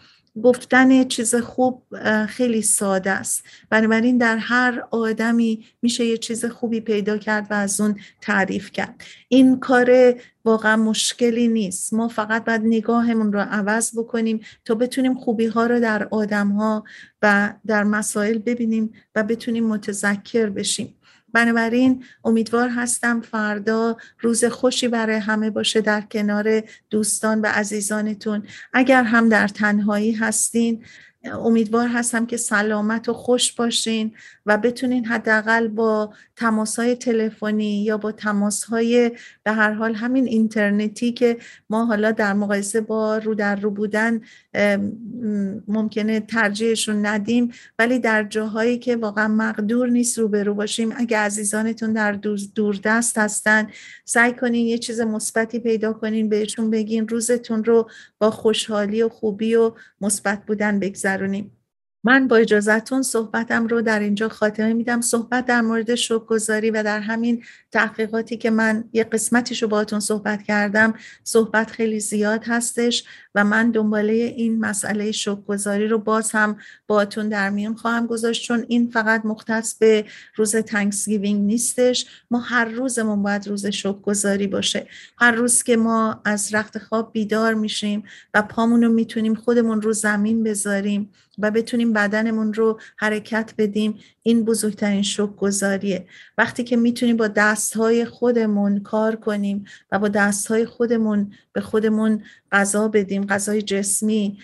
گفتن 0.43 1.03
چیز 1.03 1.35
خوب 1.35 1.83
خیلی 2.27 2.61
ساده 2.61 3.11
است. 3.11 3.43
بنابراین 3.69 4.17
در 4.17 4.37
هر 4.37 4.83
آدمی 4.91 5.65
میشه 5.81 6.05
یه 6.05 6.17
چیز 6.17 6.45
خوبی 6.45 6.81
پیدا 6.81 7.17
کرد 7.17 7.47
و 7.49 7.53
از 7.53 7.81
اون 7.81 7.99
تعریف 8.21 8.71
کرد. 8.71 9.03
این 9.27 9.59
کار 9.59 10.15
واقعا 10.45 10.75
مشکلی 10.75 11.47
نیست. 11.47 11.93
ما 11.93 12.07
فقط 12.07 12.45
باید 12.45 12.61
نگاهمون 12.65 13.33
رو 13.33 13.39
عوض 13.39 13.97
بکنیم 13.97 14.39
تا 14.65 14.75
بتونیم 14.75 15.13
خوبی 15.13 15.45
ها 15.45 15.65
رو 15.65 15.79
در 15.79 16.07
آدم 16.11 16.47
ها 16.47 16.83
و 17.21 17.53
در 17.65 17.83
مسائل 17.83 18.37
ببینیم 18.37 18.93
و 19.15 19.23
بتونیم 19.23 19.67
متذکر 19.67 20.49
بشیم. 20.49 20.95
بنابراین 21.33 22.03
امیدوار 22.23 22.69
هستم 22.69 23.21
فردا 23.21 23.97
روز 24.19 24.45
خوشی 24.45 24.87
برای 24.87 25.15
همه 25.15 25.49
باشه 25.49 25.81
در 25.81 26.01
کنار 26.01 26.63
دوستان 26.89 27.41
و 27.41 27.45
عزیزانتون. 27.45 28.43
اگر 28.73 29.03
هم 29.03 29.29
در 29.29 29.47
تنهایی 29.47 30.11
هستین 30.11 30.83
امیدوار 31.33 31.87
هستم 31.87 32.25
که 32.25 32.37
سلامت 32.37 33.09
و 33.09 33.13
خوش 33.13 33.53
باشین 33.53 34.11
و 34.45 34.57
بتونین 34.57 35.05
حداقل 35.05 35.67
با 35.67 36.13
تماس 36.35 36.79
های 36.79 36.95
تلفنی 36.95 37.83
یا 37.83 37.97
با 37.97 38.11
تماس 38.11 38.63
های 38.63 39.11
به 39.43 39.51
هر 39.51 39.71
حال 39.71 39.95
همین 39.95 40.27
اینترنتی 40.27 41.11
که 41.11 41.37
ما 41.69 41.85
حالا 41.85 42.11
در 42.11 42.33
مقایسه 42.33 42.81
با 42.81 43.17
رو 43.17 43.35
در 43.35 43.55
رو 43.55 43.71
بودن 43.71 44.21
ممکنه 45.67 46.19
ترجیحشون 46.19 47.05
ندیم 47.05 47.51
ولی 47.79 47.99
در 47.99 48.23
جاهایی 48.23 48.77
که 48.77 48.95
واقعا 48.95 49.27
مقدور 49.27 49.89
نیست 49.89 50.17
روبرو 50.17 50.53
باشیم 50.53 50.93
اگه 50.97 51.17
عزیزانتون 51.17 51.93
در 51.93 52.11
دور 52.55 52.79
دست 52.83 53.17
هستن 53.17 53.67
سعی 54.05 54.33
کنین 54.33 54.67
یه 54.67 54.77
چیز 54.77 54.99
مثبتی 55.01 55.59
پیدا 55.59 55.93
کنین 55.93 56.29
بهشون 56.29 56.69
بگین 56.69 57.07
روزتون 57.07 57.63
رو 57.63 57.89
با 58.19 58.31
خوشحالی 58.31 59.03
و 59.03 59.09
خوبی 59.09 59.55
و 59.55 59.71
مثبت 60.01 60.45
بودن 60.45 60.79
Saruni. 61.17 61.56
من 62.03 62.27
با 62.27 62.35
اجازهتون 62.35 63.01
صحبتم 63.01 63.67
رو 63.67 63.81
در 63.81 63.99
اینجا 63.99 64.29
خاتمه 64.29 64.73
میدم. 64.73 65.01
صحبت 65.01 65.45
در 65.45 65.61
مورد 65.61 65.95
شکرگزاری 65.95 66.71
و 66.71 66.83
در 66.83 66.99
همین 66.99 67.43
تحقیقاتی 67.71 68.37
که 68.37 68.49
من 68.49 68.83
یه 68.93 69.03
قسمتیش 69.03 69.63
رو 69.63 69.69
باهاتون 69.69 69.99
صحبت 69.99 70.43
کردم. 70.43 70.93
صحبت 71.23 71.71
خیلی 71.71 71.99
زیاد 71.99 72.43
هستش 72.47 73.03
و 73.35 73.43
من 73.43 73.71
دنباله 73.71 74.13
این 74.13 74.59
مسئله 74.59 75.11
شکرگزاری 75.11 75.87
رو 75.87 75.97
باز 75.97 76.31
هم 76.31 76.57
باهاتون 76.87 77.29
در 77.29 77.49
میون 77.49 77.75
خواهم 77.75 78.07
گذاشت 78.07 78.43
چون 78.43 78.65
این 78.67 78.89
فقط 78.91 79.25
مختص 79.25 79.77
به 79.77 80.05
روز 80.35 80.55
تنکسگیوینگ 80.55 81.45
نیستش. 81.45 82.05
ما 82.31 82.39
هر 82.39 82.65
روزمون 82.65 83.23
باید 83.23 83.47
روز 83.47 83.65
شکرگزاری 83.65 84.47
باشه. 84.47 84.87
هر 85.17 85.31
روز 85.31 85.63
که 85.63 85.77
ما 85.77 86.21
از 86.25 86.55
رخت 86.55 86.77
خواب 86.77 87.13
بیدار 87.13 87.53
میشیم 87.53 88.03
و 88.33 88.41
پامون 88.41 88.83
رو 88.83 88.89
می‌تونیم 88.89 89.35
خودمون 89.35 89.81
رو 89.81 89.93
زمین 89.93 90.43
بذاریم 90.43 91.09
و 91.37 91.51
بتونیم 91.51 91.93
بدنمون 91.93 92.53
رو 92.53 92.79
حرکت 92.97 93.53
بدیم 93.57 93.99
این 94.23 94.45
بزرگترین 94.45 95.01
شک 95.01 95.35
گذاریه 95.35 96.07
وقتی 96.37 96.63
که 96.63 96.77
می‌تونیم 96.77 97.17
با 97.17 97.27
دستهای 97.27 98.05
خودمون 98.05 98.79
کار 98.79 99.15
کنیم 99.15 99.65
و 99.91 99.99
با 99.99 100.07
دستهای 100.07 100.65
خودمون 100.65 101.33
به 101.53 101.61
خودمون 101.61 102.23
غذا 102.51 102.87
بدیم 102.87 103.25
غذای 103.25 103.61
جسمی 103.61 104.37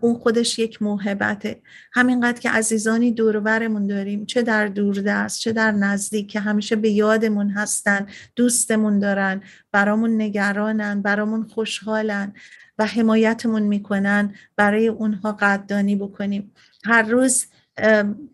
اون 0.00 0.14
خودش 0.14 0.58
یک 0.58 0.82
موهبته. 0.82 1.60
همینقدر 1.92 2.40
که 2.40 2.50
عزیزانی 2.50 3.12
دورورمون 3.12 3.86
داریم 3.86 4.26
چه 4.26 4.42
در 4.42 4.66
دوردست 4.66 5.40
چه 5.40 5.52
در 5.52 5.72
نزدیک 5.72 6.28
که 6.28 6.40
همیشه 6.40 6.76
به 6.76 6.90
یادمون 6.90 7.50
هستن 7.50 8.06
دوستمون 8.36 8.98
دارن 8.98 9.40
برامون 9.72 10.20
نگرانن 10.20 11.02
برامون 11.02 11.42
خوشحالن. 11.42 12.32
و 12.78 12.86
حمایتمون 12.86 13.62
می‌کنن 13.62 14.34
برای 14.56 14.88
اونها 14.88 15.32
قدردانی 15.32 15.96
بکنیم. 15.96 16.52
هر 16.84 17.02
روز 17.02 17.46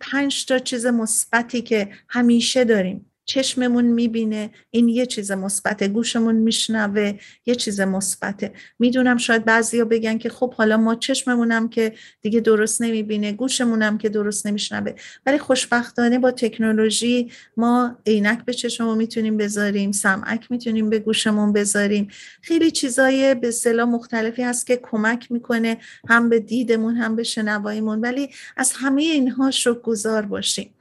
پنج 0.00 0.46
تا 0.46 0.58
چیز 0.58 0.86
مثبتی 0.86 1.62
که 1.62 1.88
همیشه 2.08 2.64
داریم. 2.64 3.10
چشممون 3.24 3.84
می‌بینه. 3.84 4.50
این 4.70 4.88
یه 4.88 5.06
چیز 5.06 5.32
مثبته 5.32 5.88
گوشمون 5.88 6.34
میشنوه. 6.34 7.12
یه 7.46 7.54
چیز 7.54 7.80
مثبته 7.80 8.52
می‌دونم 8.78 9.16
شاید 9.16 9.44
بعضیا 9.44 9.84
بگن 9.84 10.18
که 10.18 10.28
خب 10.28 10.54
حالا 10.54 10.76
ما 10.76 10.94
چشممونم 10.94 11.68
که 11.68 11.92
دیگه 12.22 12.40
درست 12.40 12.82
نمی‌بینه 12.82 13.32
گوشمونم 13.32 13.98
که 13.98 14.08
درست 14.08 14.46
نمیشنوه. 14.46 14.92
ولی 15.26 15.38
خوشبختانه 15.38 16.18
با 16.18 16.30
تکنولوژی 16.30 17.30
ما 17.56 17.98
عینک 18.06 18.44
به 18.44 18.54
چشممون 18.54 18.98
می‌تونیم 18.98 19.36
بذاریم 19.36 19.92
سمعک 19.92 20.50
می‌تونیم 20.50 20.90
به 20.90 20.98
گوشمون 20.98 21.52
بذاریم. 21.52 22.08
خیلی 22.42 22.70
چیزای 22.70 23.34
به 23.34 23.48
اصطلاح 23.48 23.88
مختلفی 23.88 24.42
هست 24.42 24.66
که 24.66 24.80
کمک 24.82 25.32
می‌کنه 25.32 25.76
هم 26.08 26.28
به 26.28 26.40
دیدمون 26.40 26.96
هم 26.96 27.16
به 27.16 27.22
شنواییمون. 27.22 28.00
ولی 28.00 28.28
از 28.56 28.72
همه 28.76 29.02
اینها 29.02 29.50
شکرگزار 29.50 30.22
باشیم. 30.22 30.73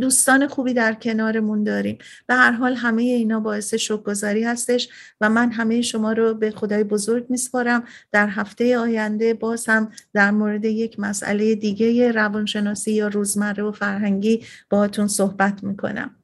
دوستان 0.00 0.48
خوبی 0.48 0.74
در 0.74 0.94
کنارمون 0.94 1.64
داریم. 1.64 1.98
به 2.26 2.34
هر 2.34 2.52
حال 2.52 2.74
همه 2.74 3.02
اینا 3.02 3.40
باعث 3.40 3.74
شکرگزاری 3.74 4.44
هستش 4.44 4.88
و 5.20 5.30
من 5.30 5.52
همه 5.52 5.82
شما 5.82 6.12
رو 6.12 6.34
به 6.34 6.50
خدای 6.50 6.84
بزرگ 6.84 7.26
میسپارم. 7.28 7.84
در 8.12 8.28
هفته 8.28 8.78
آینده 8.78 9.34
باز 9.34 9.66
هم 9.66 9.92
در 10.14 10.30
مورد 10.30 10.64
یک 10.64 11.00
مسئله 11.00 11.54
دیگه 11.54 12.12
روانشناسی 12.12 12.92
یا 12.92 13.08
روزمره 13.08 13.62
و 13.62 13.72
فرهنگی 13.72 14.44
باهاتون 14.70 15.08
صحبت 15.08 15.64
می‌کنم. 15.64 16.16